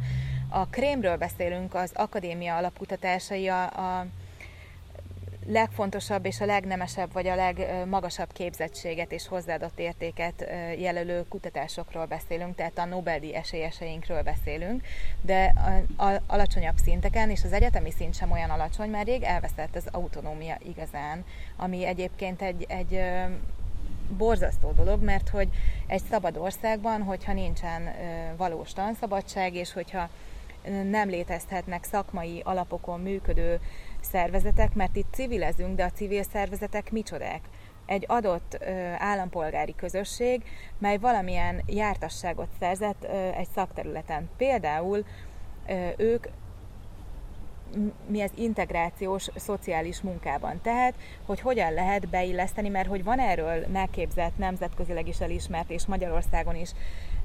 a 0.48 0.66
krémről 0.66 1.16
beszélünk, 1.16 1.74
az 1.74 1.90
akadémia 1.94 2.56
alapkutatásai 2.56 3.48
a, 3.48 3.62
a 3.62 4.06
legfontosabb 5.46 6.26
és 6.26 6.40
a 6.40 6.44
legnemesebb, 6.44 7.12
vagy 7.12 7.26
a 7.26 7.34
legmagasabb 7.34 8.32
képzettséget 8.32 9.12
és 9.12 9.28
hozzáadott 9.28 9.78
értéket 9.78 10.44
jelölő 10.78 11.24
kutatásokról 11.28 12.06
beszélünk, 12.06 12.54
tehát 12.54 12.78
a 12.78 12.84
Nobel-díj 12.84 13.34
esélyeseinkről 13.34 14.22
beszélünk, 14.22 14.82
de 15.20 15.52
a, 15.96 16.04
a, 16.04 16.20
alacsonyabb 16.26 16.76
szinteken, 16.84 17.30
és 17.30 17.44
az 17.44 17.52
egyetemi 17.52 17.90
szint 17.90 18.14
sem 18.14 18.30
olyan 18.30 18.50
alacsony, 18.50 18.90
már 18.90 19.06
rég 19.06 19.22
elveszett 19.22 19.76
az 19.76 19.88
autonómia 19.90 20.58
igazán, 20.68 21.24
ami 21.56 21.86
egyébként 21.86 22.42
egy, 22.42 22.64
egy 22.68 23.00
borzasztó 24.16 24.72
dolog, 24.72 25.02
mert 25.02 25.28
hogy 25.28 25.48
egy 25.86 26.02
szabad 26.10 26.36
országban, 26.36 27.02
hogyha 27.02 27.32
nincsen 27.32 27.94
valós 28.36 28.72
tanszabadság, 28.72 29.54
és 29.54 29.72
hogyha 29.72 30.08
nem 30.90 31.08
létezhetnek 31.08 31.84
szakmai 31.84 32.40
alapokon 32.44 33.00
működő 33.00 33.60
szervezetek, 34.04 34.74
mert 34.74 34.96
itt 34.96 35.12
civilezünk, 35.12 35.76
de 35.76 35.84
a 35.84 35.90
civil 35.90 36.22
szervezetek 36.22 36.92
micsodák? 36.92 37.40
Egy 37.86 38.04
adott 38.08 38.58
ö, 38.60 38.92
állampolgári 38.98 39.74
közösség, 39.76 40.42
mely 40.78 40.98
valamilyen 40.98 41.62
jártasságot 41.66 42.48
szerzett 42.60 43.04
ö, 43.04 43.28
egy 43.36 43.48
szakterületen. 43.54 44.28
Például 44.36 45.04
ö, 45.68 45.88
ők 45.96 46.26
mi 48.06 48.20
az 48.20 48.30
integrációs 48.34 49.28
szociális 49.34 50.00
munkában. 50.00 50.60
Tehát, 50.62 50.94
hogy 51.26 51.40
hogyan 51.40 51.72
lehet 51.72 52.08
beilleszteni, 52.08 52.68
mert 52.68 52.88
hogy 52.88 53.04
van 53.04 53.18
erről 53.18 53.66
megképzett, 53.72 54.38
nemzetközileg 54.38 55.08
is 55.08 55.20
elismert, 55.20 55.70
és 55.70 55.86
Magyarországon 55.86 56.56
is 56.56 56.70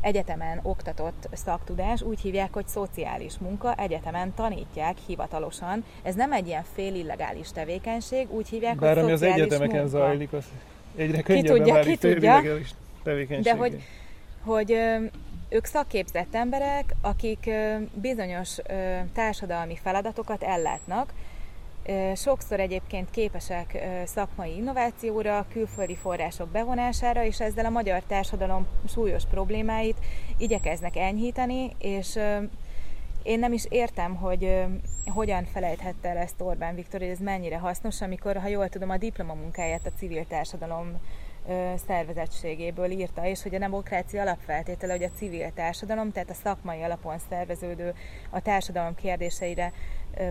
egyetemen 0.02 0.60
oktatott 0.64 1.30
szaktudás, 1.34 2.02
úgy 2.02 2.20
hívják, 2.20 2.54
hogy 2.54 2.68
szociális 2.68 3.38
munka, 3.38 3.76
egyetemen 3.76 4.34
tanítják 4.34 4.98
hivatalosan. 5.08 5.84
Ez 6.04 6.16
nem 6.16 6.32
egy 6.32 6.48
ilyen 6.48 6.64
fél 6.74 6.96
illegális 6.96 7.52
tevékenység, 7.52 8.32
úgy 8.32 8.50
hívják, 8.50 8.76
Bár 8.76 8.94
hogy 8.94 9.04
ami 9.04 9.12
az 9.12 9.22
egyetemeken 9.22 9.82
munka. 9.82 9.98
zajlik, 9.98 10.34
az 10.34 10.46
egyre 10.96 11.22
könnyebben 11.22 11.54
ki 11.54 11.58
tudja, 11.58 11.74
válik 11.74 12.00
ki 12.00 12.08
tudja, 12.08 12.42
tevékenység. 13.04 13.54
De 13.54 13.60
hogy, 13.60 13.84
hogy 14.44 14.78
ők 15.50 15.66
szakképzett 15.66 16.36
emberek, 16.36 16.96
akik 17.02 17.50
bizonyos 17.94 18.58
társadalmi 19.14 19.76
feladatokat 19.84 20.44
ellátnak, 20.44 21.14
sokszor 22.16 22.60
egyébként 22.60 23.10
képesek 23.10 23.78
szakmai 24.06 24.56
innovációra, 24.56 25.46
külföldi 25.52 25.96
források 25.96 26.50
bevonására, 26.50 27.24
és 27.24 27.40
ezzel 27.40 27.66
a 27.66 27.70
magyar 27.70 28.04
társadalom 28.04 28.68
súlyos 28.88 29.26
problémáit 29.26 29.98
igyekeznek 30.38 30.96
enyhíteni, 30.96 31.72
és 31.80 32.20
én 33.24 33.40
nem 33.40 33.54
is 33.54 33.66
értem, 33.70 34.16
hogy 34.16 34.64
hogyan 35.06 35.46
felejthette 35.46 36.10
el 36.10 36.18
ezt 36.18 36.42
Orbán 36.42 36.76
Viktor, 36.76 37.00
hogy 37.00 37.10
ez 37.10 37.20
mennyire 37.20 37.58
hasznos, 37.58 38.02
amikor, 38.02 38.38
ha 38.38 38.48
jól 38.48 38.70
tudom, 38.70 38.90
a 38.90 38.98
diplomamunkáját 38.98 39.86
a 39.86 39.98
civil 39.98 40.26
társadalom 40.28 41.00
szervezettségéből 41.88 42.92
írta, 42.92 43.26
és 43.26 43.44
hogy 43.44 43.56
a 43.56 43.60
demokrácia 43.60 44.22
alapfeltétele, 44.22 44.94
hogy 44.94 45.04
a 45.04 45.18
civil 45.18 45.52
társadalom, 45.54 46.12
tehát 46.12 46.30
a 46.30 46.34
szakmai 46.34 46.82
alapon 46.82 47.18
szerveződő, 47.30 47.94
a 48.30 48.42
társadalom 48.42 48.96
kérdéseire 48.96 49.72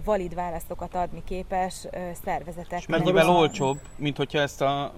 valid 0.05 0.35
válaszokat 0.35 0.95
adni 0.95 1.23
képes 1.25 1.87
szervezetek. 2.25 2.79
És 2.79 2.87
mennyivel 2.87 3.29
olcsóbb, 3.29 3.79
mint 3.97 4.17
hogyha 4.17 4.39
ezt 4.39 4.61
a, 4.61 4.93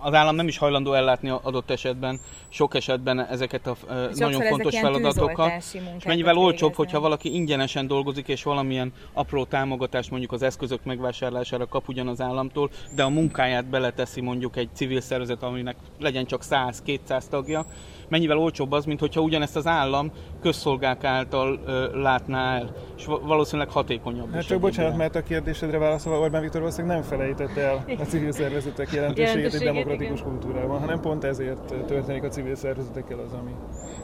az 0.00 0.14
állam 0.14 0.34
nem 0.34 0.48
is 0.48 0.58
hajlandó 0.58 0.92
ellátni 0.92 1.28
adott 1.42 1.70
esetben, 1.70 2.20
sok 2.48 2.74
esetben 2.74 3.26
ezeket 3.26 3.66
a 3.66 3.76
uh, 3.88 4.10
nagyon 4.14 4.42
fontos 4.42 4.78
feladatokat. 4.78 5.52
És 5.98 6.04
mennyivel 6.04 6.36
olcsóbb, 6.36 6.74
hogyha 6.74 7.00
valaki 7.00 7.34
ingyenesen 7.34 7.86
dolgozik, 7.86 8.28
és 8.28 8.42
valamilyen 8.42 8.92
apró 9.12 9.44
támogatást 9.44 10.10
mondjuk 10.10 10.32
az 10.32 10.42
eszközök 10.42 10.84
megvásárlására 10.84 11.66
kap 11.66 11.88
ugyan 11.88 12.08
az 12.08 12.20
államtól, 12.20 12.70
de 12.94 13.02
a 13.02 13.08
munkáját 13.08 13.66
beleteszi 13.66 14.20
mondjuk 14.20 14.56
egy 14.56 14.68
civil 14.74 15.00
szervezet, 15.00 15.42
aminek 15.42 15.76
legyen 15.98 16.26
csak 16.26 16.42
100-200 16.50 17.22
tagja, 17.30 17.66
mennyivel 18.10 18.38
olcsóbb 18.38 18.72
az, 18.72 18.84
mint 18.84 19.00
hogyha 19.00 19.20
ugyanezt 19.20 19.56
az 19.56 19.66
állam 19.66 20.12
közszolgák 20.42 21.04
által 21.04 21.60
ö, 21.66 22.00
látná 22.00 22.56
el, 22.56 22.72
és 22.96 23.04
valószínűleg 23.04 23.70
hatékonyabb 23.70 24.32
Hát 24.32 24.46
csak 24.46 24.60
bocsánat, 24.60 24.96
mert 24.96 25.14
a 25.14 25.22
kérdésedre 25.22 25.78
válaszolva 25.78 26.18
Orbán 26.18 26.42
Viktor 26.42 26.60
valószínűleg 26.60 26.96
nem 26.96 27.06
felejtette 27.06 27.60
el 27.60 27.84
a 27.98 28.02
civil 28.02 28.32
szervezetek 28.32 28.92
jelentőségét 28.92 29.54
egy 29.54 29.64
demokratikus 29.90 30.20
igen. 30.20 30.32
kultúrában, 30.32 30.80
hanem 30.80 31.00
pont 31.00 31.24
ezért 31.24 31.74
történik 31.86 32.22
a 32.22 32.28
civil 32.28 32.54
szervezetekkel 32.54 33.18
az, 33.18 33.32
ami 33.32 33.50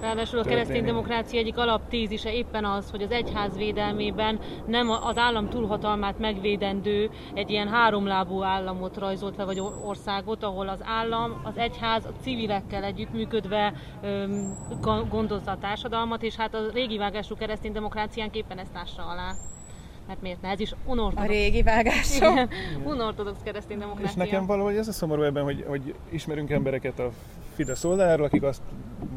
Ráadásul 0.01 0.39
a 0.39 0.43
keresztény 0.43 0.85
demokrácia 0.85 1.39
egyik 1.39 1.59
alaptézise 1.59 2.33
éppen 2.33 2.65
az, 2.65 2.91
hogy 2.91 3.03
az 3.03 3.11
egyház 3.11 3.57
védelmében 3.57 4.41
nem 4.67 4.91
az 4.91 5.17
állam 5.17 5.49
túlhatalmát 5.49 6.19
megvédendő 6.19 7.11
egy 7.35 7.51
ilyen 7.51 7.69
háromlábú 7.69 8.43
államot 8.43 8.97
rajzolt 8.97 9.37
le, 9.37 9.45
vagy 9.45 9.61
országot, 9.85 10.43
ahol 10.43 10.69
az 10.69 10.81
állam, 10.85 11.41
az 11.45 11.57
egyház 11.57 12.05
a 12.05 12.13
civilekkel 12.21 12.85
együttműködve 12.85 13.73
gondozza 15.09 15.51
a 15.51 15.59
társadalmat, 15.59 16.23
és 16.23 16.37
hát 16.37 16.55
a 16.55 16.71
régi 16.73 16.99
vágású 16.99 17.35
keresztény 17.35 17.73
demokrácián 17.73 18.31
éppen 18.33 18.59
ezt 18.59 18.77
ássa 18.77 19.03
alá. 19.03 19.35
Mert 20.07 20.23
miért 20.23 20.43
ne? 20.43 20.49
Ez 20.49 20.61
is 20.61 20.75
unortodox. 20.85 21.27
A 21.27 21.31
régi 21.31 21.63
vágású. 21.63 22.31
Igen, 22.31 22.49
unortodox 22.85 23.39
keresztény 23.43 23.79
demokrácia. 23.79 24.11
És 24.11 24.31
nekem 24.31 24.47
valahogy 24.47 24.77
ez 24.77 24.89
a 24.89 24.93
szomorú 24.93 25.23
ebben, 25.23 25.45
hogy, 25.45 25.65
hogy 25.69 25.95
ismerünk 26.11 26.51
embereket 26.51 26.99
a 26.99 27.11
Fidesz 27.55 27.85
oldalról, 27.85 28.27
akik 28.27 28.43
azt 28.43 28.63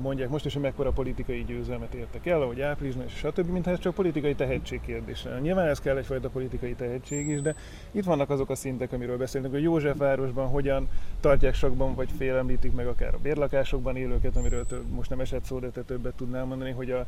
mondják 0.02 0.30
most 0.30 0.46
is, 0.46 0.54
hogy 0.54 0.62
mekkora 0.62 0.92
politikai 0.92 1.44
győzelmet 1.44 1.94
értek 1.94 2.26
el, 2.26 2.42
ahogy 2.42 2.62
áprilisban, 2.62 3.06
és 3.06 3.14
stb., 3.14 3.50
mintha 3.50 3.72
ez 3.72 3.80
csak 3.80 3.94
politikai 3.94 4.36
tehetség 4.36 4.82
kérdése. 4.82 5.40
Nyilván 5.40 5.68
ez 5.68 5.80
kell 5.80 5.98
egyfajta 5.98 6.30
politikai 6.30 6.74
tehetség 6.74 7.28
is, 7.28 7.42
de 7.42 7.56
itt 7.92 8.04
vannak 8.04 8.30
azok 8.30 8.50
a 8.50 8.56
szintek, 8.56 8.94
amiről 8.94 9.18
beszélünk, 9.18 9.54
hogy 9.54 9.64
Józsefvárosban 9.64 10.48
hogyan 10.48 10.90
tartják 11.20 11.54
sakban, 11.54 11.96
vagy 11.96 12.10
félemlítik 12.18 12.76
meg 12.76 12.88
akár 12.88 13.14
a 13.14 13.20
bérlakásokban 13.22 13.96
élőket, 13.96 14.36
amiről 14.36 14.66
több, 14.66 14.90
most 14.90 15.10
nem 15.10 15.20
esett 15.20 15.44
szó, 15.44 15.60
de 15.60 15.70
te 15.70 15.82
többet 15.82 16.14
tudnál 16.16 16.46
mondani, 16.46 16.72
hogy 16.72 16.92
a, 16.92 17.06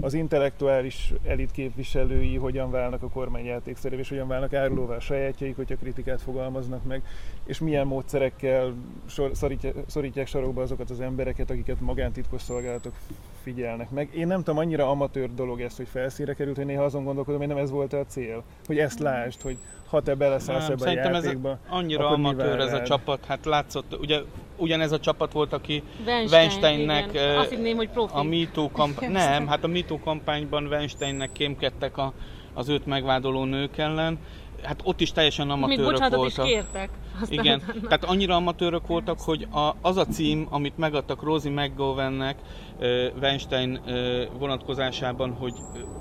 az 0.00 0.14
intellektuális 0.14 1.12
elit 1.24 1.50
képviselői 1.50 2.36
hogyan 2.36 2.70
válnak 2.70 3.02
a 3.02 3.08
kormány 3.08 3.44
játékszerévé, 3.44 4.00
és 4.00 4.08
hogyan 4.08 4.28
válnak 4.28 4.52
árulóvá 4.52 4.96
a 4.96 5.00
sajátjaik, 5.00 5.56
hogyha 5.56 5.76
kritikát 5.76 6.22
fogalmaznak 6.22 6.84
meg, 6.84 7.02
és 7.46 7.58
milyen 7.58 7.86
módszerekkel 7.86 8.74
sor, 9.06 9.30
szorítják, 9.34 9.74
szorítják 9.86 10.26
sarokba 10.26 10.62
azokat 10.62 10.90
az 10.90 11.00
embereket, 11.00 11.50
akiket 11.50 11.80
magántitkos 11.80 12.42
szolgálatok 12.42 12.92
figyelnek 13.42 13.90
meg. 13.90 14.08
Én 14.14 14.26
nem 14.26 14.38
tudom, 14.38 14.58
annyira 14.58 14.90
amatőr 14.90 15.34
dolog 15.34 15.60
ez, 15.60 15.76
hogy 15.76 15.88
felszíre 15.88 16.34
került, 16.34 16.56
hogy 16.56 16.66
néha 16.66 16.84
azon 16.84 17.04
gondolkodom, 17.04 17.40
hogy 17.40 17.48
nem 17.48 17.56
ez 17.56 17.70
volt 17.70 17.92
a 17.92 18.04
cél, 18.06 18.42
hogy 18.66 18.78
ezt 18.78 18.98
lásd, 18.98 19.40
hogy 19.40 19.56
ha 19.90 20.00
te 20.00 20.14
beleszállsz 20.14 20.68
ebbe 20.68 20.88
a 20.88 20.92
játékba, 20.92 21.50
ez 21.50 21.56
annyira 21.68 22.08
amatőr 22.08 22.60
ez 22.60 22.72
a 22.72 22.82
csapat, 22.82 23.24
hát 23.24 23.44
látszott, 23.44 23.98
ugye 24.00 24.20
ugyanez 24.56 24.92
a 24.92 25.00
csapat 25.00 25.32
volt, 25.32 25.52
aki 25.52 25.82
Weinstein, 26.06 26.42
Weinsteinnek 26.42 27.38
Azt 27.38 27.50
hinném, 27.50 27.76
hogy 27.76 27.88
profi. 27.88 28.12
a 28.14 28.22
MeToo 28.22 28.70
kampány, 28.70 29.10
nem, 29.10 29.46
hát 29.46 29.64
a 29.64 29.66
MeToo 29.66 29.98
kampányban 29.98 30.66
Weinsteinnek 30.66 31.32
kémkedtek 31.32 31.96
a, 31.96 32.12
az 32.54 32.68
őt 32.68 32.86
megvádoló 32.86 33.44
nők 33.44 33.78
ellen, 33.78 34.18
hát 34.62 34.80
ott 34.84 35.00
is 35.00 35.12
teljesen 35.12 35.50
amatőrök 35.50 36.00
Még 36.00 36.10
voltak. 36.10 36.46
is 36.46 36.52
kértek. 36.52 36.90
Igen, 37.28 37.62
tehát 37.82 38.04
annyira 38.04 38.34
amatőrök 38.34 38.86
voltak, 38.86 39.20
hogy 39.20 39.46
a, 39.50 39.70
az 39.80 39.96
a 39.96 40.06
cím, 40.06 40.46
amit 40.50 40.78
megadtak 40.78 41.22
Rosie 41.22 41.50
McGowannek 41.50 42.36
uh, 42.78 42.86
Weinstein 43.20 43.80
uh, 43.86 44.22
vonatkozásában, 44.38 45.32
hogy, 45.32 45.54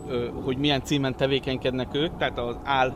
uh, 0.05 0.43
hogy 0.43 0.57
milyen 0.57 0.83
címen 0.83 1.15
tevékenykednek 1.15 1.95
ők, 1.95 2.17
tehát 2.17 2.37
az 2.39 2.57
áll 2.63 2.93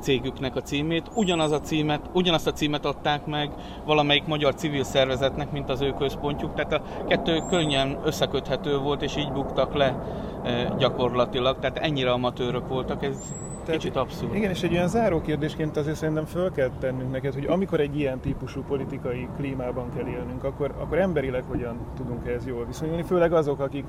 cégüknek 0.00 0.56
a 0.56 0.60
címét. 0.60 1.10
Ugyanaz 1.14 1.52
a 1.52 1.60
címet, 1.60 2.10
ugyanazt 2.12 2.46
a 2.46 2.52
címet 2.52 2.84
adták 2.84 3.26
meg 3.26 3.50
valamelyik 3.84 4.26
magyar 4.26 4.54
civil 4.54 4.84
szervezetnek, 4.84 5.52
mint 5.52 5.70
az 5.70 5.80
ő 5.80 5.94
központjuk, 5.98 6.54
tehát 6.54 6.72
a 6.72 7.04
kettő 7.08 7.42
könnyen 7.48 7.98
összeköthető 8.04 8.78
volt, 8.78 9.02
és 9.02 9.16
így 9.16 9.32
buktak 9.32 9.74
le 9.74 10.04
e, 10.44 10.74
gyakorlatilag, 10.78 11.58
tehát 11.58 11.78
ennyire 11.78 12.10
amatőrök 12.10 12.68
voltak, 12.68 13.04
ez 13.04 13.18
tehát, 13.64 13.80
kicsit 13.80 13.96
abszurd. 13.96 14.34
Igen, 14.34 14.50
és 14.50 14.62
egy 14.62 14.72
olyan 14.72 14.88
záró 14.88 15.20
kérdésként 15.20 15.76
azért 15.76 15.96
szerintem 15.96 16.24
föl 16.24 16.52
kell 16.52 16.70
tennünk 16.78 17.10
neked, 17.10 17.34
hogy 17.34 17.44
amikor 17.44 17.80
egy 17.80 17.98
ilyen 17.98 18.20
típusú 18.20 18.62
politikai 18.62 19.28
klímában 19.36 19.88
kell 19.96 20.06
élnünk, 20.06 20.44
akkor, 20.44 20.74
akkor 20.78 20.98
emberileg 20.98 21.44
hogyan 21.48 21.76
tudunk 21.96 22.26
ehhez 22.26 22.46
jól 22.46 22.64
viszonyulni, 22.66 23.02
főleg 23.02 23.32
azok, 23.32 23.60
akik, 23.60 23.84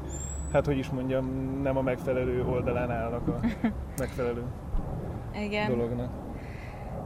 hát 0.52 0.66
hogy 0.66 0.78
is 0.78 0.90
mondjam, 0.90 1.26
nem 1.64 1.78
a 1.78 1.82
megfelelő 1.82 2.46
oldalán 2.50 2.92
állnak 2.92 3.28
a 3.28 3.40
megfelelő 3.98 4.44
igen. 5.36 5.70
dolognak. 5.70 6.30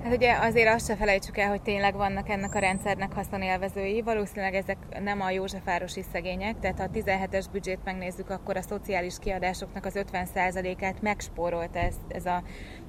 Hát 0.03 0.15
ugye 0.15 0.37
azért 0.41 0.73
azt 0.73 0.85
se 0.85 0.95
felejtsük 0.95 1.37
el, 1.37 1.49
hogy 1.49 1.61
tényleg 1.61 1.95
vannak 1.95 2.29
ennek 2.29 2.55
a 2.55 2.59
rendszernek 2.59 3.13
haszonélvezői. 3.13 4.01
Valószínűleg 4.01 4.53
ezek 4.53 4.77
nem 5.03 5.21
a 5.21 5.29
Józsefvárosi 5.29 6.01
szegények, 6.11 6.59
tehát 6.59 6.77
ha 6.77 6.83
a 6.83 6.89
17-es 6.89 7.45
büdzsét 7.51 7.79
megnézzük, 7.83 8.29
akkor 8.29 8.57
a 8.57 8.61
szociális 8.61 9.15
kiadásoknak 9.19 9.85
az 9.85 9.99
50%-át 10.13 11.01
megspórolt 11.01 11.75
ez, 11.75 11.95
ez 12.07 12.25
a 12.25 12.43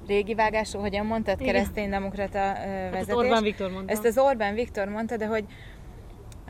régi 0.07 0.35
vágású, 0.35 0.79
hogyan 0.79 1.05
mondtad, 1.05 1.37
kereszténydemokrata 1.37 2.53
vezetés. 2.91 3.07
Hát 3.07 3.15
Orbán 3.15 3.43
Viktor 3.43 3.71
mondta. 3.71 3.91
Ezt 3.91 4.05
az 4.05 4.17
Orbán 4.17 4.53
Viktor 4.53 4.87
mondta, 4.87 5.17
de 5.17 5.25
hogy 5.25 5.45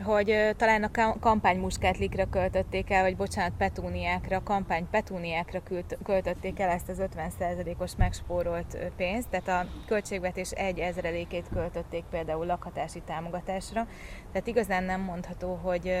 hogy 0.02 0.54
talán 0.56 0.82
a 0.82 1.18
kampánymuskátlikra 1.20 2.28
költötték 2.28 2.90
el, 2.90 3.02
vagy 3.02 3.16
bocsánat, 3.16 3.52
petúniákra, 3.58 4.42
kampány 4.42 4.90
petúniákra 4.90 5.62
költötték 6.02 6.60
el 6.60 6.70
ezt 6.70 6.88
az 6.88 7.02
50%-os 7.16 7.96
megspórolt 7.96 8.78
pénzt, 8.96 9.28
tehát 9.28 9.48
a 9.48 9.70
költségvetés 9.86 10.50
egy 10.50 10.78
ezrelékét 10.78 11.48
költötték 11.52 12.04
például 12.10 12.46
lakhatási 12.46 13.00
támogatásra, 13.00 13.86
tehát 14.32 14.46
igazán 14.46 14.84
nem 14.84 15.00
mondható, 15.00 15.54
hogy 15.54 15.92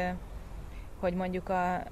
hogy 1.00 1.14
mondjuk 1.14 1.48
a 1.48 1.82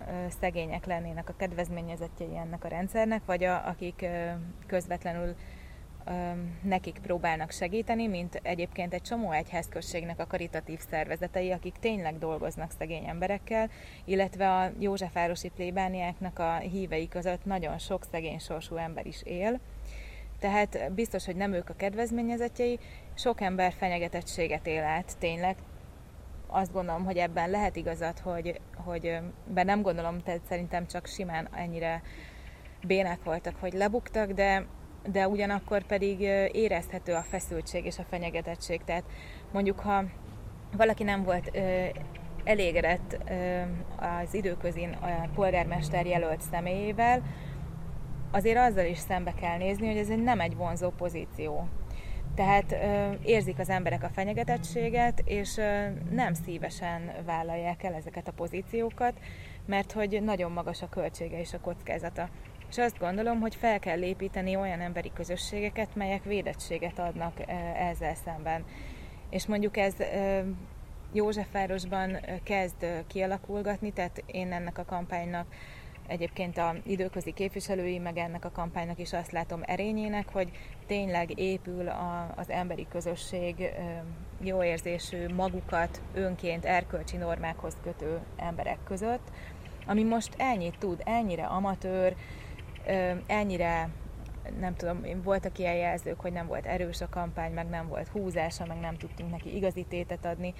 szegények 0.41 0.87
lennének 0.87 1.29
a 1.29 1.35
kedvezményezettjei 1.37 2.37
ennek 2.37 2.65
a 2.65 2.69
rendszernek, 2.69 3.23
vagy 3.27 3.45
a, 3.45 3.67
akik 3.67 4.07
közvetlenül 4.67 5.35
nekik 6.63 6.99
próbálnak 7.03 7.51
segíteni, 7.51 8.07
mint 8.07 8.41
egyébként 8.43 8.95
egy 8.95 9.03
csomó 9.03 9.33
egyházközségnek 9.33 10.21
a 10.21 10.27
karitatív 10.27 10.79
szervezetei, 10.91 11.51
akik 11.53 11.75
tényleg 11.81 12.19
dolgoznak 12.19 12.71
szegény 12.79 13.05
emberekkel, 13.07 13.71
illetve 14.05 14.51
a 14.51 14.71
Józsefvárosi 14.79 15.49
plébániáknak 15.49 16.39
a 16.39 16.57
hívei 16.57 17.09
között 17.09 17.45
nagyon 17.45 17.79
sok 17.79 18.05
szegény 18.11 18.39
sorsú 18.39 18.77
ember 18.77 19.07
is 19.07 19.23
él. 19.23 19.61
Tehát 20.39 20.93
biztos, 20.93 21.25
hogy 21.25 21.37
nem 21.37 21.53
ők 21.53 21.69
a 21.69 21.77
kedvezményezetjei, 21.77 22.79
sok 23.15 23.41
ember 23.41 23.73
fenyegetettséget 23.73 24.67
él 24.67 24.83
át, 24.83 25.19
tényleg. 25.19 25.57
Azt 26.47 26.73
gondolom, 26.73 27.05
hogy 27.05 27.17
ebben 27.17 27.51
lehet 27.51 27.77
igazat, 27.77 28.19
hogy, 28.19 28.61
hogy 28.75 29.19
be 29.47 29.63
nem 29.63 29.83
gondolom, 29.83 30.23
tehát 30.23 30.41
szerintem 30.49 30.87
csak 30.87 31.07
simán 31.07 31.49
ennyire 31.55 32.03
bénák 32.83 33.25
voltak, 33.25 33.57
hogy 33.61 33.73
lebuktak, 33.73 34.31
de 34.31 34.67
de 35.13 35.29
ugyanakkor 35.29 35.83
pedig 35.83 36.21
érezhető 36.53 37.13
a 37.13 37.23
feszültség 37.23 37.85
és 37.85 37.99
a 37.99 38.07
fenyegetettség. 38.11 38.81
Tehát 38.85 39.05
mondjuk, 39.53 39.81
ha 39.81 40.05
valaki 40.77 41.03
nem 41.03 41.23
volt 41.23 41.59
elégedett 42.45 43.19
az 43.97 44.35
időközin 44.35 44.91
a 44.91 45.29
polgármester 45.35 46.07
jelölt 46.07 46.41
személyével, 46.41 47.23
azért 48.31 48.59
azzal 48.59 48.85
is 48.85 48.99
szembe 48.99 49.35
kell 49.41 49.57
nézni, 49.57 49.87
hogy 49.87 49.97
ez 49.97 50.11
egy 50.11 50.23
nem 50.23 50.41
egy 50.41 50.57
vonzó 50.57 50.91
pozíció. 50.91 51.69
Tehát 52.35 52.73
ö, 52.73 53.11
érzik 53.23 53.59
az 53.59 53.69
emberek 53.69 54.03
a 54.03 54.09
fenyegetettséget, 54.09 55.23
és 55.25 55.57
ö, 55.57 55.87
nem 56.11 56.35
szívesen 56.35 57.13
vállalják 57.25 57.83
el 57.83 57.95
ezeket 57.95 58.29
a 58.29 58.33
pozíciókat, 58.33 59.21
mert 59.67 59.93
hogy 59.93 60.23
nagyon 60.23 60.53
magas 60.53 60.83
a 60.83 60.89
költsége 60.89 61.41
és 61.41 61.53
a 61.53 61.61
kockázata. 61.61 62.29
És 62.71 62.79
azt 62.79 62.99
gondolom, 62.99 63.41
hogy 63.41 63.55
fel 63.55 63.79
kell 63.79 64.03
építeni 64.03 64.57
olyan 64.57 64.81
emberi 64.81 65.11
közösségeket, 65.15 65.95
melyek 65.95 66.25
védettséget 66.25 66.99
adnak 66.99 67.33
ezzel 67.77 68.15
szemben. 68.15 68.65
És 69.31 69.47
mondjuk 69.47 69.77
ez 69.77 69.95
Józsefvárosban 71.13 72.19
kezd 72.43 73.05
kialakulgatni, 73.07 73.93
tehát 73.93 74.23
én 74.27 74.53
ennek 74.53 74.79
a 74.79 74.85
kampánynak 74.85 75.47
egyébként 76.07 76.59
a 76.59 76.75
időközi 76.85 77.33
képviselői, 77.33 77.99
meg 77.99 78.17
ennek 78.17 78.45
a 78.45 78.51
kampánynak 78.51 78.99
is 78.99 79.13
azt 79.13 79.33
látom 79.33 79.61
erényének, 79.65 80.29
hogy 80.33 80.51
tényleg 80.87 81.39
épül 81.39 81.89
a, 81.89 82.33
az 82.37 82.51
emberi 82.51 82.87
közösség 82.91 83.71
jó 84.41 84.63
érzésű, 84.63 85.35
magukat 85.35 86.03
önként 86.15 86.65
erkölcsi 86.65 87.17
normákhoz 87.17 87.77
kötő 87.83 88.21
emberek 88.37 88.79
között, 88.85 89.31
ami 89.87 90.03
most 90.03 90.35
ennyit 90.37 90.79
tud, 90.79 91.03
ennyire 91.05 91.45
amatőr, 91.45 92.17
ennyire 93.27 93.89
nem 94.59 94.75
tudom, 94.75 95.01
voltak 95.23 95.59
ilyen 95.59 95.75
jelzők, 95.75 96.21
hogy 96.21 96.33
nem 96.33 96.47
volt 96.47 96.67
erős 96.67 97.01
a 97.01 97.09
kampány, 97.09 97.53
meg 97.53 97.69
nem 97.69 97.89
volt 97.89 98.09
húzása, 98.09 98.65
meg 98.67 98.81
nem 98.81 98.97
tudtunk 98.97 99.31
neki 99.31 99.57
igazi 99.57 99.87
tétet 99.89 100.25
adni. 100.25 100.55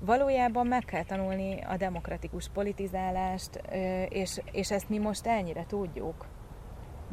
Valójában 0.00 0.66
meg 0.66 0.84
kell 0.84 1.04
tanulni 1.04 1.60
a 1.60 1.76
demokratikus 1.76 2.48
politizálást, 2.48 3.62
és, 4.08 4.40
és 4.52 4.70
ezt 4.70 4.88
mi 4.88 4.98
most 4.98 5.26
ennyire 5.26 5.64
tudjuk. 5.66 6.26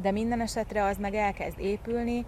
De 0.01 0.12
minden 0.12 0.41
esetre 0.41 0.84
az 0.84 0.97
meg 0.97 1.13
elkezd 1.13 1.60
épülni, 1.60 2.25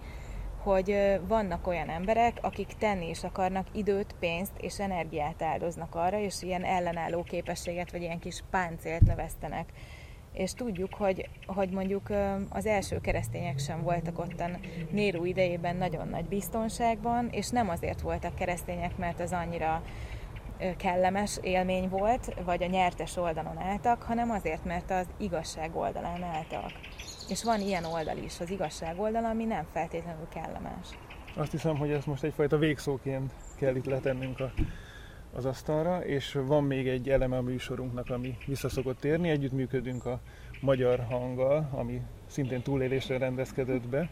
hogy 0.62 1.18
vannak 1.26 1.66
olyan 1.66 1.88
emberek, 1.88 2.38
akik 2.40 2.66
tenni 2.78 3.08
is 3.08 3.24
akarnak 3.24 3.66
időt, 3.72 4.14
pénzt 4.18 4.52
és 4.60 4.78
energiát 4.78 5.42
áldoznak 5.42 5.94
arra, 5.94 6.18
és 6.18 6.42
ilyen 6.42 6.64
ellenálló 6.64 7.22
képességet, 7.22 7.92
vagy 7.92 8.02
ilyen 8.02 8.18
kis 8.18 8.42
páncélt 8.50 9.00
növesztenek. 9.00 9.72
És 10.32 10.52
tudjuk, 10.52 10.94
hogy, 10.94 11.28
hogy 11.46 11.70
mondjuk 11.70 12.08
az 12.48 12.66
első 12.66 13.00
keresztények 13.00 13.58
sem 13.58 13.82
voltak 13.82 14.18
ottan 14.18 14.58
Nérú 14.90 15.24
idejében 15.24 15.76
nagyon 15.76 16.08
nagy 16.08 16.24
biztonságban, 16.24 17.28
és 17.30 17.48
nem 17.48 17.68
azért 17.68 18.00
voltak 18.00 18.34
keresztények, 18.34 18.96
mert 18.96 19.20
az 19.20 19.32
annyira 19.32 19.82
kellemes 20.76 21.38
élmény 21.42 21.88
volt, 21.88 22.34
vagy 22.44 22.62
a 22.62 22.66
nyertes 22.66 23.16
oldalon 23.16 23.58
álltak, 23.58 24.02
hanem 24.02 24.30
azért, 24.30 24.64
mert 24.64 24.90
az 24.90 25.06
igazság 25.16 25.76
oldalán 25.76 26.22
álltak. 26.22 26.72
És 27.28 27.44
van 27.44 27.60
ilyen 27.60 27.84
oldal 27.84 28.16
is, 28.16 28.40
az 28.40 28.50
igazság 28.50 29.00
oldala, 29.00 29.28
ami 29.28 29.44
nem 29.44 29.66
feltétlenül 29.72 30.28
kellemes. 30.28 30.88
Azt 31.36 31.50
hiszem, 31.50 31.76
hogy 31.76 31.90
ezt 31.90 32.06
most 32.06 32.22
egyfajta 32.22 32.56
végszóként 32.58 33.32
kell 33.56 33.74
itt 33.74 33.84
letennünk 33.84 34.40
a, 34.40 34.52
az 35.32 35.44
asztalra, 35.44 36.04
és 36.04 36.38
van 36.46 36.64
még 36.64 36.88
egy 36.88 37.08
eleme 37.08 37.36
a 37.36 37.42
műsorunknak, 37.42 38.10
ami 38.10 38.36
visszaszokott 38.46 39.00
térni. 39.00 39.28
Együttműködünk 39.28 40.06
a 40.06 40.20
Magyar 40.60 41.00
Hanggal, 41.08 41.68
ami 41.72 42.02
szintén 42.26 42.62
túlélésre 42.62 43.18
rendezkedett 43.18 43.88
be, 43.88 44.08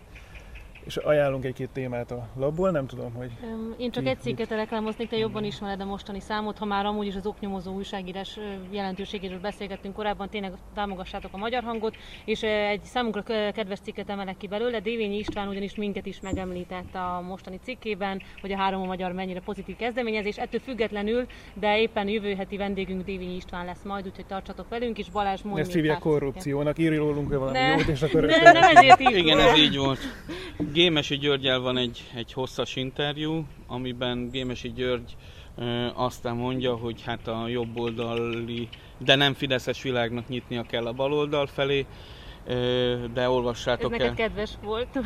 és 0.86 0.96
ajánlunk 0.96 1.44
egy-két 1.44 1.70
témát 1.72 2.10
a 2.10 2.28
labból, 2.36 2.70
nem 2.70 2.86
tudom, 2.86 3.14
hogy... 3.14 3.30
Én 3.76 3.90
csak 3.90 4.06
egy 4.06 4.20
cikket 4.20 4.48
reklámoznék, 4.50 5.08
te 5.08 5.16
jobban 5.16 5.44
ismered 5.44 5.80
a 5.80 5.84
mostani 5.84 6.20
számot, 6.20 6.58
ha 6.58 6.64
már 6.64 6.86
amúgy 6.86 7.06
is 7.06 7.14
az 7.14 7.26
oknyomozó 7.26 7.74
újságírás 7.74 8.38
jelentőségéről 8.70 9.40
beszélgettünk 9.40 9.94
korábban, 9.94 10.28
tényleg 10.28 10.52
támogassátok 10.74 11.32
a 11.32 11.36
magyar 11.36 11.62
hangot, 11.62 11.96
és 12.24 12.42
egy 12.42 12.82
számunkra 12.82 13.22
kedves 13.52 13.78
cikket 13.80 14.10
emelek 14.10 14.36
ki 14.36 14.46
belőle. 14.46 14.80
Dévényi 14.80 15.18
István 15.18 15.48
ugyanis 15.48 15.74
minket 15.74 16.06
is 16.06 16.20
megemlített 16.20 16.94
a 16.94 17.22
mostani 17.26 17.58
cikkében, 17.62 18.22
hogy 18.40 18.52
a 18.52 18.56
három 18.56 18.82
a 18.82 18.84
magyar 18.84 19.12
mennyire 19.12 19.40
pozitív 19.40 19.76
kezdeményezés. 19.76 20.36
Ettől 20.36 20.60
függetlenül, 20.60 21.26
de 21.54 21.80
éppen 21.80 22.08
jövő 22.08 22.34
heti 22.34 22.56
vendégünk 22.56 23.04
Dévényi 23.04 23.34
István 23.34 23.64
lesz 23.64 23.82
majd, 23.84 24.06
úgyhogy 24.06 24.26
tartsatok 24.26 24.68
velünk, 24.68 24.98
és 24.98 25.10
Balázs 25.10 25.42
mondja. 25.42 25.62
Ezt 25.62 25.72
hívják 25.72 25.98
korrupciónak, 25.98 26.78
írj 26.78 26.96
rólunk 26.96 27.28
valami 27.32 27.58
ne, 27.58 27.66
jót, 27.66 27.86
és 27.86 28.02
akkor... 28.02 28.24
Ne, 28.24 28.52
nem 28.52 28.76
ezért 28.76 29.00
Igen, 29.00 29.38
ez 29.38 29.58
így 29.58 29.76
volt. 29.76 29.98
Gémesi 30.76 31.16
Györgyel 31.16 31.58
van 31.58 31.76
egy, 31.76 32.04
egy 32.14 32.32
hosszas 32.32 32.76
interjú, 32.76 33.46
amiben 33.66 34.28
Gémesi 34.30 34.72
György 34.72 35.16
ö, 35.56 35.86
aztán 35.94 36.36
mondja, 36.36 36.74
hogy 36.74 37.02
hát 37.02 37.28
a 37.28 37.48
jobboldali, 37.48 38.68
de 38.98 39.14
nem 39.14 39.34
fideszes 39.34 39.82
világnak 39.82 40.28
nyitnia 40.28 40.62
kell 40.62 40.86
a 40.86 40.92
baloldal 40.92 41.46
felé, 41.46 41.86
de 43.14 43.28
olvassátok 43.28 43.94
Ez 43.94 44.00
el. 44.00 44.08
neked 44.08 44.26
kedves 44.26 44.50
volt? 44.62 44.98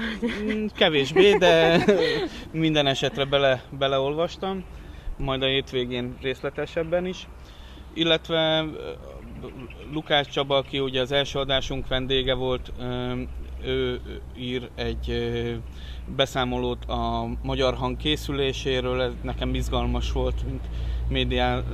Mm, 0.42 0.66
kevésbé, 0.74 1.32
de 1.32 1.84
minden 2.52 2.86
esetre 2.86 3.24
bele, 3.24 3.62
beleolvastam, 3.78 4.64
majd 5.18 5.42
a 5.42 5.46
hétvégén 5.46 6.16
részletesebben 6.20 7.06
is. 7.06 7.28
Illetve 7.94 8.64
Lukács 9.92 10.28
Csaba, 10.28 10.56
aki 10.56 10.80
ugye 10.80 11.00
az 11.00 11.12
első 11.12 11.38
adásunk 11.38 11.88
vendége 11.88 12.34
volt, 12.34 12.72
ő 13.64 14.00
ír 14.38 14.68
egy 14.74 15.30
beszámolót 16.16 16.84
a 16.84 17.28
Magyar 17.42 17.74
Hang 17.74 17.96
készüléséről, 17.96 19.02
ez 19.02 19.12
nekem 19.22 19.54
izgalmas 19.54 20.12
volt, 20.12 20.44
mint 20.44 20.68
média 21.08 21.64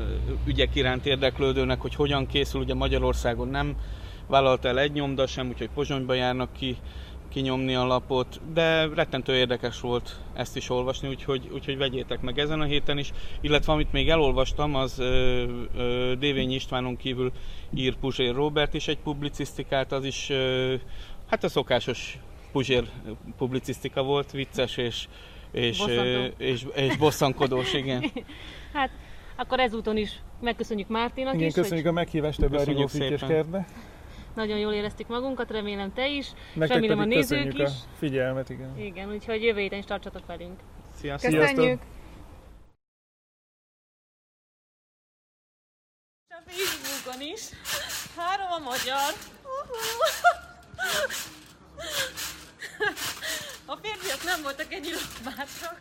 ügyek 0.47 0.75
iránt 0.75 1.07
érdeklődőnek, 1.07 1.81
hogy 1.81 1.95
hogyan 1.95 2.27
készül, 2.27 2.61
ugye 2.61 2.75
Magyarországon 2.75 3.49
nem 3.49 3.77
vállalt 4.27 4.65
el 4.65 4.79
egy 4.79 4.93
nyomda 4.93 5.27
sem, 5.27 5.49
úgyhogy 5.49 5.71
Pozsonyba 5.75 6.15
járnak 6.15 6.53
ki 6.53 6.77
kinyomni 7.29 7.75
a 7.75 7.87
lapot, 7.87 8.41
de 8.53 8.89
rettentő 8.95 9.35
érdekes 9.35 9.81
volt 9.81 10.21
ezt 10.35 10.57
is 10.57 10.71
olvasni, 10.71 11.09
úgyhogy, 11.09 11.49
úgyhogy 11.53 11.77
vegyétek 11.77 12.21
meg 12.21 12.39
ezen 12.39 12.61
a 12.61 12.65
héten 12.65 12.99
is. 12.99 13.13
Illetve 13.41 13.73
amit 13.73 13.93
még 13.93 14.09
elolvastam, 14.09 14.75
az 14.75 14.99
ö, 14.99 15.45
ö, 15.77 16.13
Dévény 16.19 16.53
Istvánon 16.53 16.97
kívül 16.97 17.33
ír 17.75 17.97
Puzsér 17.97 18.35
Robert 18.35 18.75
is 18.75 18.89
egy 18.89 18.99
publicisztikát, 18.99 19.93
az 19.93 20.05
is 20.05 20.31
ö, 20.31 20.75
hát 21.27 21.45
a 21.45 21.49
szokásos 21.49 22.19
Puzsér 22.53 22.91
publicisztika 23.37 24.03
volt, 24.03 24.31
vicces 24.31 24.77
és, 24.77 25.09
és, 25.51 25.79
Bosszantó. 25.79 26.35
és, 26.37 26.67
és 26.75 26.97
bosszankodós, 26.97 27.73
igen. 27.73 28.05
Hát, 28.73 28.91
akkor 29.37 29.61
ezúton 29.61 29.97
is 29.97 30.21
megköszönjük 30.41 30.89
Mártinak 30.89 31.35
Igen, 31.35 31.47
is, 31.47 31.55
köszönjük 31.55 31.87
hogy 31.87 31.95
a 31.95 31.99
meghívást 31.99 32.43
ebbe 32.43 32.59
a 32.59 32.89
szépen. 32.89 33.29
kertbe. 33.29 33.67
nagyon 34.35 34.59
jól 34.59 34.73
éreztük 34.73 35.07
magunkat, 35.09 35.51
remélem 35.51 35.93
te 35.93 36.09
is, 36.09 36.27
Nektek 36.55 36.77
remélem 36.77 36.99
a 36.99 37.05
nézők 37.05 37.55
is. 37.55 37.61
a 37.61 37.71
figyelmet, 37.99 38.51
igen. 38.51 38.79
Igen, 38.79 39.11
úgyhogy 39.13 39.43
jövő 39.43 39.61
héten 39.61 39.79
is 39.79 39.85
tartsatok 39.85 40.27
velünk. 40.27 40.61
Sziasztok! 40.95 41.31
Köszönjük! 41.33 41.81
A 46.29 46.43
Facebookon 46.47 47.21
is. 47.21 47.41
Három 48.17 48.51
a 48.51 48.59
magyar. 48.59 49.13
A 53.65 53.77
férfiak 53.83 54.23
nem 54.25 54.43
voltak 54.43 54.73
ennyire 54.73 54.99
bátrak. 55.25 55.81